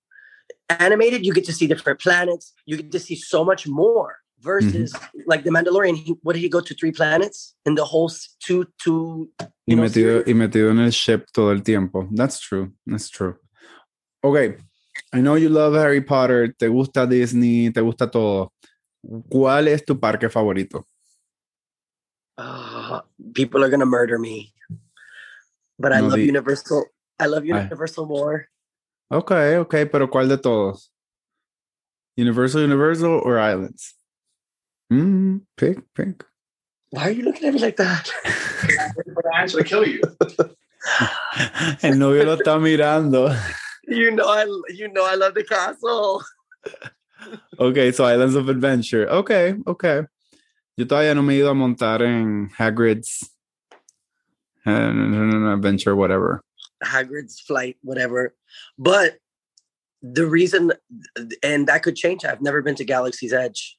animated, 0.70 1.26
you 1.26 1.34
get 1.34 1.46
to 1.46 1.54
see 1.54 1.66
different 1.66 2.00
planets, 2.00 2.54
you 2.68 2.78
get 2.78 2.92
to 2.92 3.00
see 3.00 3.16
so 3.16 3.44
much 3.44 3.68
more 3.68 4.18
versus 4.46 4.94
mm-hmm. 4.94 5.22
like 5.26 5.44
the 5.44 5.50
Mandalorian. 5.50 5.98
He, 5.98 6.14
what 6.22 6.34
did 6.34 6.42
he 6.42 6.50
go 6.50 6.62
to 6.62 6.74
three 6.76 6.92
planets 6.92 7.56
in 7.66 7.74
the 7.74 7.84
whole 7.84 8.10
two 8.40 8.66
two? 8.78 9.30
Y 9.68 9.76
metido, 9.76 10.24
y 10.26 10.34
metido 10.34 10.70
en 10.70 10.80
el 10.80 10.92
ship 10.92 11.26
todo 11.34 11.52
el 11.52 11.62
tiempo. 11.62 12.08
That's 12.14 12.40
true. 12.40 12.72
That's 12.86 13.10
true. 13.10 13.36
Okay, 14.24 14.58
I 15.12 15.22
know 15.22 15.36
you 15.36 15.50
love 15.50 15.74
Harry 15.74 16.02
Potter. 16.02 16.54
Te 16.54 16.68
gusta 16.68 17.08
Disney. 17.10 17.72
Te 17.72 17.82
gusta 17.82 18.10
todo. 18.10 18.54
¿Cuál 19.30 19.68
es 19.68 19.84
tu 19.84 20.00
parque 20.00 20.30
favorito? 20.30 20.86
Uh, 22.38 23.02
people 23.34 23.64
are 23.64 23.70
gonna 23.70 23.86
murder 23.86 24.20
me, 24.20 24.54
but 25.80 25.94
I 25.94 26.02
love 26.02 26.20
Universal. 26.20 26.86
I 27.20 27.28
love 27.28 27.46
Universal 27.46 28.06
more. 28.08 28.48
Okay, 29.10 29.56
okay, 29.58 29.86
pero 29.86 30.10
¿cuál 30.10 30.28
de 30.28 30.38
todos? 30.38 30.92
Universal, 32.18 32.64
Universal, 32.64 33.22
or 33.24 33.38
Islands? 33.38 33.96
Mm, 34.92 35.42
pink, 35.58 35.84
pick. 35.96 36.24
Why 36.92 37.08
are 37.08 37.12
you 37.12 37.24
looking 37.24 37.48
at 37.48 37.54
me 37.54 37.60
like 37.60 37.78
that? 37.78 38.08
for 39.14 39.24
the 39.24 39.32
answer 39.36 39.58
to 39.58 39.64
kill 39.64 39.88
you. 39.88 40.02
El 41.82 41.98
novio 41.98 42.24
lo 42.26 42.38
está 42.38 42.60
mirando. 42.60 43.36
You 43.88 44.12
know 44.12 44.28
I 44.28 44.46
you 44.70 44.88
know 44.88 45.06
I 45.06 45.16
love 45.16 45.34
the 45.34 45.44
castle. 45.44 46.24
okay, 47.60 47.92
so 47.92 48.06
Islands 48.06 48.36
of 48.36 48.50
Adventure. 48.50 49.08
Okay, 49.10 49.56
okay. 49.68 50.04
Yo 50.78 50.86
todavía 50.86 51.16
no 51.16 51.22
me 51.22 51.36
he 51.36 51.40
ido 51.40 51.50
a 51.50 51.54
montar 51.54 52.02
en 52.02 52.50
Hagrid's 52.58 53.30
uh, 54.66 55.52
adventure, 55.54 55.96
whatever. 55.96 56.42
Hagrid's 56.84 57.40
flight, 57.40 57.78
whatever. 57.82 58.36
But 58.78 59.18
the 60.02 60.26
reason, 60.26 60.74
and 61.42 61.68
that 61.68 61.84
could 61.84 61.96
change. 61.96 62.26
I've 62.26 62.42
never 62.42 62.62
been 62.62 62.76
to 62.76 62.86
Galaxy's 62.86 63.34
Edge. 63.34 63.78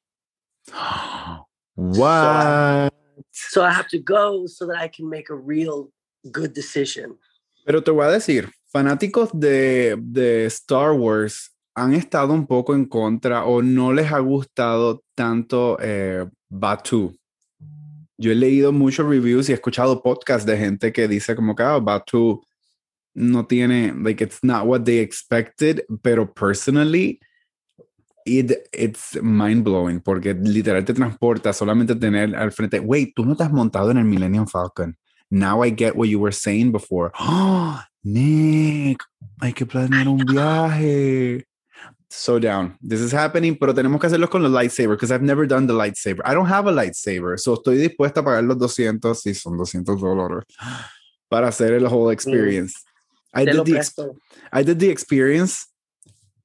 What? 1.77 2.93
So 3.33 3.63
I 3.63 3.71
have 3.71 3.89
to 3.89 3.99
go 3.99 4.47
so 4.47 4.67
that 4.67 4.79
I 4.79 4.89
can 4.89 5.09
make 5.09 5.31
a 5.31 5.35
real 5.35 5.91
good 6.31 6.55
decision. 6.55 7.19
Pero 7.67 7.83
te 7.83 7.91
voy 7.91 8.07
a 8.07 8.11
decir, 8.11 8.51
fanáticos 8.73 9.31
de, 9.33 9.97
de 9.99 10.47
Star 10.47 10.93
Wars 10.93 11.51
han 11.75 11.93
estado 11.93 12.33
un 12.33 12.47
poco 12.47 12.75
en 12.75 12.87
contra 12.87 13.45
o 13.45 13.61
no 13.61 13.93
les 13.93 14.11
ha 14.11 14.21
gustado 14.21 15.03
tanto 15.15 15.77
eh, 15.81 16.27
Batu. 16.49 17.15
Yo 18.19 18.33
he 18.33 18.35
leído 18.35 18.73
muchos 18.73 19.07
reviews 19.07 19.49
y 19.49 19.53
he 19.53 19.55
escuchado 19.55 20.03
podcasts 20.03 20.47
de 20.47 20.57
gente 20.57 20.91
que 20.93 21.07
dice 21.07 21.37
como 21.37 21.55
que 21.55 21.63
oh, 21.63 21.81
Batu 21.83 22.43
no 23.15 23.47
tiene, 23.47 23.93
like 24.03 24.25
it's 24.25 24.43
not 24.43 24.65
what 24.65 24.85
they 24.85 24.99
expected, 24.99 25.85
pero 26.03 26.33
personally 26.33 27.21
it, 28.27 28.69
it's 28.73 29.21
mind 29.23 29.65
blowing 29.65 30.01
porque 30.01 30.35
literal 30.35 30.85
te 30.85 30.93
transporta 30.93 31.53
solamente 31.53 31.95
tener 31.95 32.35
al 32.35 32.51
frente, 32.51 32.81
wait, 32.81 33.15
tú 33.15 33.25
no 33.25 33.37
te 33.37 33.45
has 33.45 33.53
montado 33.53 33.91
en 33.91 33.99
el 33.99 34.05
Millennium 34.05 34.47
Falcon. 34.47 34.97
Now 35.31 35.63
I 35.63 35.71
get 35.71 35.97
what 35.97 36.09
you 36.09 36.21
were 36.21 36.33
saying 36.33 36.73
before. 36.73 37.13
Oh, 37.19 37.81
Nick, 38.03 39.03
hay 39.41 39.53
que 39.53 39.67
planear 39.67 40.09
un 40.09 40.19
viaje. 40.19 41.45
So 42.09 42.39
down. 42.39 42.77
This 42.81 43.01
is 43.01 43.13
happening, 43.13 43.57
pero 43.59 43.75
tenemos 43.75 44.01
que 44.01 44.07
hacerlo 44.07 44.29
con 44.29 44.43
los 44.43 44.53
lightsaber 44.53 44.97
because 44.97 45.13
I've 45.13 45.25
never 45.25 45.47
done 45.47 45.67
the 45.67 45.73
lightsaber. 45.73 46.23
I 46.25 46.35
don't 46.35 46.47
have 46.47 46.67
a 46.67 46.73
lightsaber, 46.73 47.39
so 47.39 47.55
estoy 47.55 47.77
dispuesta 47.77 48.21
a 48.21 48.25
pagar 48.25 48.45
los 48.45 48.59
200, 48.59 49.21
si 49.21 49.35
son 49.35 49.57
200 49.57 50.01
dólares, 50.01 50.45
para 51.29 51.49
hacer 51.49 51.73
el 51.75 51.87
whole 51.87 52.13
experience. 52.13 52.75
I 53.35 53.45
did, 53.45 53.65
the. 53.65 54.15
I 54.53 54.63
did 54.63 54.79
the 54.79 54.89
experience. 54.89 55.67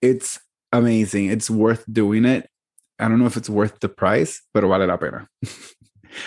It's 0.01 0.39
amazing. 0.71 1.31
It's 1.31 1.49
worth 1.49 1.83
doing 1.91 2.25
it. 2.25 2.49
I 2.99 3.07
don't 3.07 3.19
know 3.19 3.25
if 3.25 3.37
it's 3.37 3.49
worth 3.49 3.79
the 3.79 3.89
price, 3.89 4.41
pero 4.53 4.67
vale 4.69 4.85
la 4.87 4.97
pena. 4.97 5.27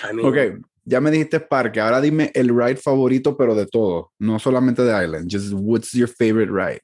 I 0.03 0.13
mean, 0.13 0.27
Ok, 0.27 0.65
ya 0.85 1.01
me 1.01 1.11
dijiste 1.11 1.41
parque. 1.41 1.81
Ahora 1.81 2.01
dime 2.01 2.31
el 2.35 2.49
ride 2.49 2.77
favorito, 2.77 3.37
pero 3.37 3.55
de 3.55 3.67
todo. 3.67 4.13
No 4.19 4.39
solamente 4.39 4.83
de 4.83 5.05
Island. 5.05 5.31
Just 5.31 5.53
what's 5.53 5.93
your 5.93 6.09
favorite 6.09 6.51
ride? 6.51 6.83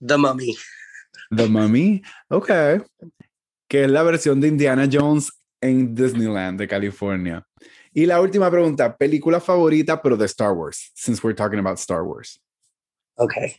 The 0.00 0.16
Mummy. 0.16 0.56
The 1.30 1.48
Mummy. 1.48 2.02
Ok. 2.28 2.48
Que 3.68 3.84
es 3.84 3.90
la 3.90 4.02
versión 4.02 4.40
de 4.40 4.48
Indiana 4.48 4.88
Jones 4.90 5.30
en 5.60 5.94
Disneyland 5.94 6.58
de 6.58 6.66
California. 6.66 7.46
Y 7.94 8.06
la 8.06 8.20
última 8.20 8.50
pregunta, 8.50 8.96
película 8.96 9.38
favorita, 9.40 10.00
pero 10.00 10.16
de 10.16 10.26
Star 10.26 10.52
Wars, 10.52 10.90
since 10.94 11.20
we're 11.22 11.36
talking 11.36 11.58
about 11.58 11.78
Star 11.78 12.02
Wars. 12.02 12.40
Okay. 13.16 13.56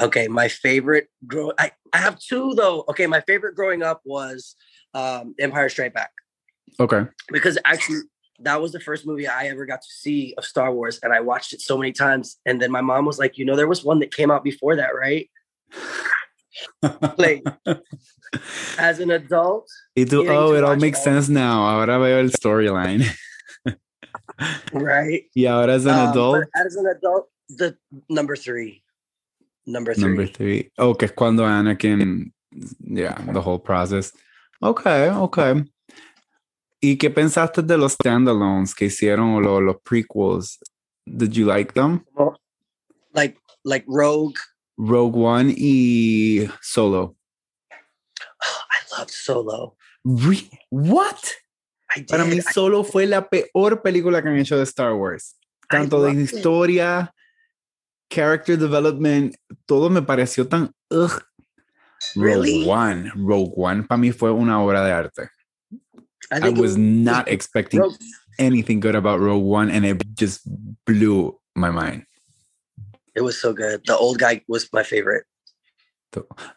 Okay, 0.00 0.28
my 0.28 0.48
favorite 0.48 1.08
grow 1.26 1.52
I, 1.58 1.72
I 1.92 1.98
have 1.98 2.18
two 2.18 2.54
though. 2.54 2.84
Okay, 2.88 3.06
my 3.06 3.20
favorite 3.22 3.54
growing 3.54 3.82
up 3.82 4.02
was 4.04 4.54
um 4.94 5.34
Empire 5.38 5.68
Straight 5.68 5.94
Back 5.94 6.10
Ok. 6.78 7.06
because 7.32 7.56
actually 7.64 8.00
that 8.40 8.60
was 8.60 8.72
the 8.72 8.80
first 8.80 9.06
movie 9.06 9.26
I 9.26 9.46
ever 9.46 9.64
got 9.64 9.80
to 9.80 9.88
see 9.88 10.34
of 10.36 10.44
Star 10.44 10.70
Wars 10.72 11.00
and 11.02 11.12
I 11.12 11.20
watched 11.20 11.54
it 11.54 11.60
so 11.62 11.78
many 11.78 11.92
times 11.92 12.36
and 12.44 12.60
then 12.60 12.70
my 12.70 12.82
mom 12.82 13.06
was 13.06 13.18
like, 13.18 13.38
"You 13.38 13.44
know 13.46 13.56
there 13.56 13.68
was 13.68 13.82
one 13.84 14.00
that 14.00 14.12
came 14.12 14.30
out 14.30 14.44
before 14.44 14.76
that, 14.76 14.94
right?" 14.94 15.30
Like 17.16 17.42
as 18.78 19.00
an 19.00 19.10
adult, 19.10 19.68
getting 19.94 20.28
oh, 20.28 20.52
it 20.54 20.64
all 20.64 20.76
makes 20.76 20.98
all- 20.98 21.04
sense 21.04 21.28
now. 21.28 21.62
Ahora 21.62 21.98
veo 21.98 22.18
el 22.20 22.28
storyline. 22.28 23.04
right? 24.72 25.22
Yeah, 25.34 25.54
ahora 25.56 25.72
as 25.74 25.86
an 25.86 25.94
Um, 25.94 26.10
adult. 26.10 26.44
as 26.54 26.76
an 26.76 26.86
adult, 26.86 27.28
the 27.48 27.76
number 28.08 28.36
3. 28.36 28.82
Number 29.66 29.94
3. 29.94 30.04
Number 30.04 30.26
three. 30.28 30.70
Oh, 30.78 30.94
que 30.94 31.06
es 31.06 31.12
cuando 31.12 31.44
Anakin, 31.44 32.32
yeah, 32.80 33.14
the 33.32 33.40
whole 33.40 33.58
process. 33.58 34.12
Okay, 34.62 35.08
okay. 35.10 35.64
¿Y 36.80 36.96
qué 36.98 37.10
pensaste 37.10 37.62
de 37.62 37.76
los 37.76 37.94
standalones 37.94 38.74
que 38.74 38.86
hicieron 38.86 39.34
o 39.34 39.40
lo- 39.40 39.60
los 39.60 39.76
prequels? 39.82 40.58
Did 41.06 41.32
you 41.32 41.46
like 41.46 41.72
them? 41.74 42.04
Like 43.12 43.38
like 43.64 43.84
Rogue 43.88 44.36
Rogue 44.78 45.16
One 45.16 45.52
y 45.56 46.48
Solo. 46.62 47.16
I 48.42 48.98
loved 48.98 49.10
Solo. 49.10 49.76
Re- 50.04 50.48
What? 50.70 51.18
I 51.94 52.00
did. 52.00 52.08
Para 52.08 52.24
mí 52.24 52.36
I- 52.36 52.42
Solo 52.52 52.84
fue 52.84 53.06
la 53.06 53.28
peor 53.28 53.82
película 53.82 54.22
que 54.22 54.28
han 54.28 54.38
hecho 54.38 54.56
de 54.56 54.62
Star 54.64 54.92
Wars. 54.94 55.36
I 55.64 55.66
Tanto 55.70 56.02
de 56.02 56.12
it. 56.12 56.18
historia, 56.18 57.12
character 58.08 58.56
development, 58.56 59.34
todo 59.66 59.90
me 59.90 60.02
pareció 60.02 60.48
tan... 60.48 60.70
ugh. 60.90 61.22
Really? 62.14 62.60
Rogue 62.60 62.68
One. 62.68 63.12
Rogue 63.16 63.52
One 63.56 63.82
para 63.84 63.98
mí 63.98 64.12
fue 64.12 64.30
una 64.30 64.60
obra 64.62 64.84
de 64.84 64.92
arte. 64.92 65.30
I 66.30 66.36
I 66.36 66.40
think 66.40 66.58
it 66.58 66.60
was 66.60 66.76
not 66.76 67.26
it- 67.28 67.32
expecting 67.34 67.80
Rogue, 67.80 67.96
anything 68.38 68.80
good 68.80 68.94
about 68.94 69.20
Rogue 69.20 69.44
One, 69.44 69.70
and 69.70 69.84
it 69.86 70.02
just 70.14 70.42
blew 70.86 71.38
my 71.54 71.70
mind. 71.70 72.04
it 73.14 73.22
was 73.22 73.40
so 73.40 73.54
good. 73.54 73.80
The 73.86 73.96
old 73.96 74.18
guy 74.18 74.42
was 74.46 74.68
my 74.74 74.82
favorite. 74.82 75.24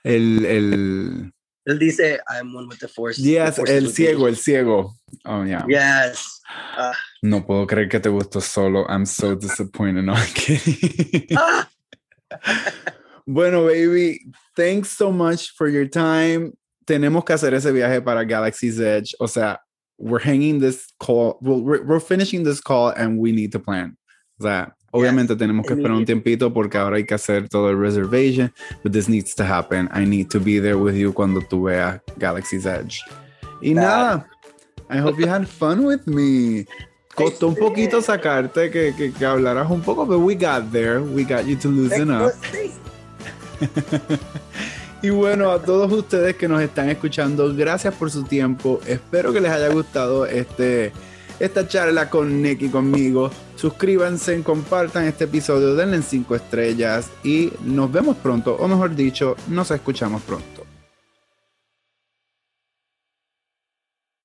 El, 0.03 0.45
el, 0.45 1.31
Él 1.67 1.77
dice, 1.79 2.19
I'm 2.29 2.53
one 2.53 2.67
with 2.67 2.79
the 2.79 2.87
force. 2.87 3.17
the 3.17 3.29
yes, 3.31 3.59
is 3.59 3.69
el 3.69 3.91
ciego, 3.91 4.25
el 4.27 4.35
ciego. 4.35 4.91
Oh, 5.25 5.43
yeah. 5.43 5.65
Yes. 5.67 6.39
Uh, 6.77 6.93
No 7.21 7.41
puedo 7.45 7.67
creer 7.67 7.89
que 7.89 7.99
te 7.99 8.09
gustó 8.09 8.41
solo. 8.41 8.85
I'm 8.87 9.05
so 9.05 9.35
disappointed. 9.35 10.03
No, 10.05 10.13
I'm 10.13 10.33
kidding. 10.33 11.27
ah, 11.37 11.69
bueno, 13.27 13.65
baby, 13.67 14.21
thanks 14.55 14.89
so 14.89 15.11
much 15.11 15.51
for 15.55 15.67
your 15.67 15.85
time. 15.85 16.53
Tenemos 16.85 17.23
que 17.25 17.35
hacer 17.35 17.53
ese 17.53 17.71
viaje 17.71 18.03
para 18.03 18.25
Galaxy's 18.25 18.79
Edge. 18.79 19.13
O 19.19 19.25
sea, 19.27 19.57
we're 19.97 20.19
hanging 20.19 20.59
this 20.59 20.87
call. 20.99 21.37
Well, 21.41 21.61
we're, 21.61 21.83
we're 21.83 21.99
finishing 21.99 22.43
this 22.43 22.61
call 22.61 22.89
and 22.89 23.19
we 23.19 23.31
need 23.31 23.51
to 23.51 23.59
plan. 23.59 23.95
Sea, 24.41 24.67
obviamente 24.91 25.35
tenemos 25.35 25.65
que 25.65 25.73
esperar 25.73 25.97
un 25.97 26.05
tiempito 26.05 26.53
porque 26.53 26.77
ahora 26.77 26.97
hay 26.97 27.05
que 27.05 27.13
hacer 27.13 27.47
todo 27.49 27.69
el 27.69 27.79
reservation, 27.79 28.51
but 28.83 28.91
this 28.91 29.07
needs 29.09 29.35
to 29.35 29.43
happen. 29.43 29.89
I 29.93 30.05
need 30.05 30.27
to 30.29 30.39
be 30.39 30.59
there 30.59 30.75
with 30.75 30.95
you 30.95 31.13
cuando 31.13 31.41
tú 31.41 31.63
veas 31.63 32.01
Galaxy's 32.17 32.65
Edge. 32.65 33.01
Y 33.61 33.73
nada, 33.73 34.27
I 34.89 34.99
hope 34.99 35.19
you 35.19 35.27
had 35.27 35.45
fun 35.47 35.85
with 35.85 36.05
me. 36.05 36.65
Costó 37.15 37.49
un 37.49 37.55
poquito 37.55 38.01
sacarte 38.01 38.71
que, 38.71 38.93
que, 38.95 39.11
que 39.11 39.25
hablaras 39.25 39.69
un 39.69 39.81
poco, 39.81 40.05
but 40.05 40.19
we 40.19 40.35
got 40.35 40.71
there. 40.71 41.01
We 41.01 41.23
got 41.23 41.45
you 41.45 41.57
to 41.57 41.69
loosen 41.69 42.11
up. 42.11 42.31
Y 45.01 45.11
bueno, 45.11 45.49
a 45.51 45.61
todos 45.61 45.91
ustedes 45.93 46.35
que 46.35 46.49
nos 46.49 46.61
están 46.61 46.89
escuchando, 46.89 47.55
gracias 47.55 47.93
por 47.95 48.11
su 48.11 48.23
tiempo. 48.23 48.81
Espero 48.85 49.31
que 49.31 49.39
les 49.39 49.49
haya 49.49 49.69
gustado 49.69 50.25
este, 50.25 50.91
esta 51.39 51.65
charla 51.65 52.09
con 52.09 52.41
Nick 52.41 52.63
y 52.63 52.69
conmigo. 52.69 53.31
Suscríbanse, 53.59 54.41
compartan 54.41 55.03
este 55.03 55.25
episodio, 55.25 55.75
denle 55.75 56.01
5 56.01 56.33
estrellas 56.33 57.09
y 57.25 57.51
nos 57.65 57.91
vemos 57.91 58.15
pronto, 58.15 58.55
o 58.55 58.69
mejor 58.69 58.95
dicho, 58.95 59.35
nos 59.49 59.69
escuchamos 59.71 60.21
pronto. 60.21 60.58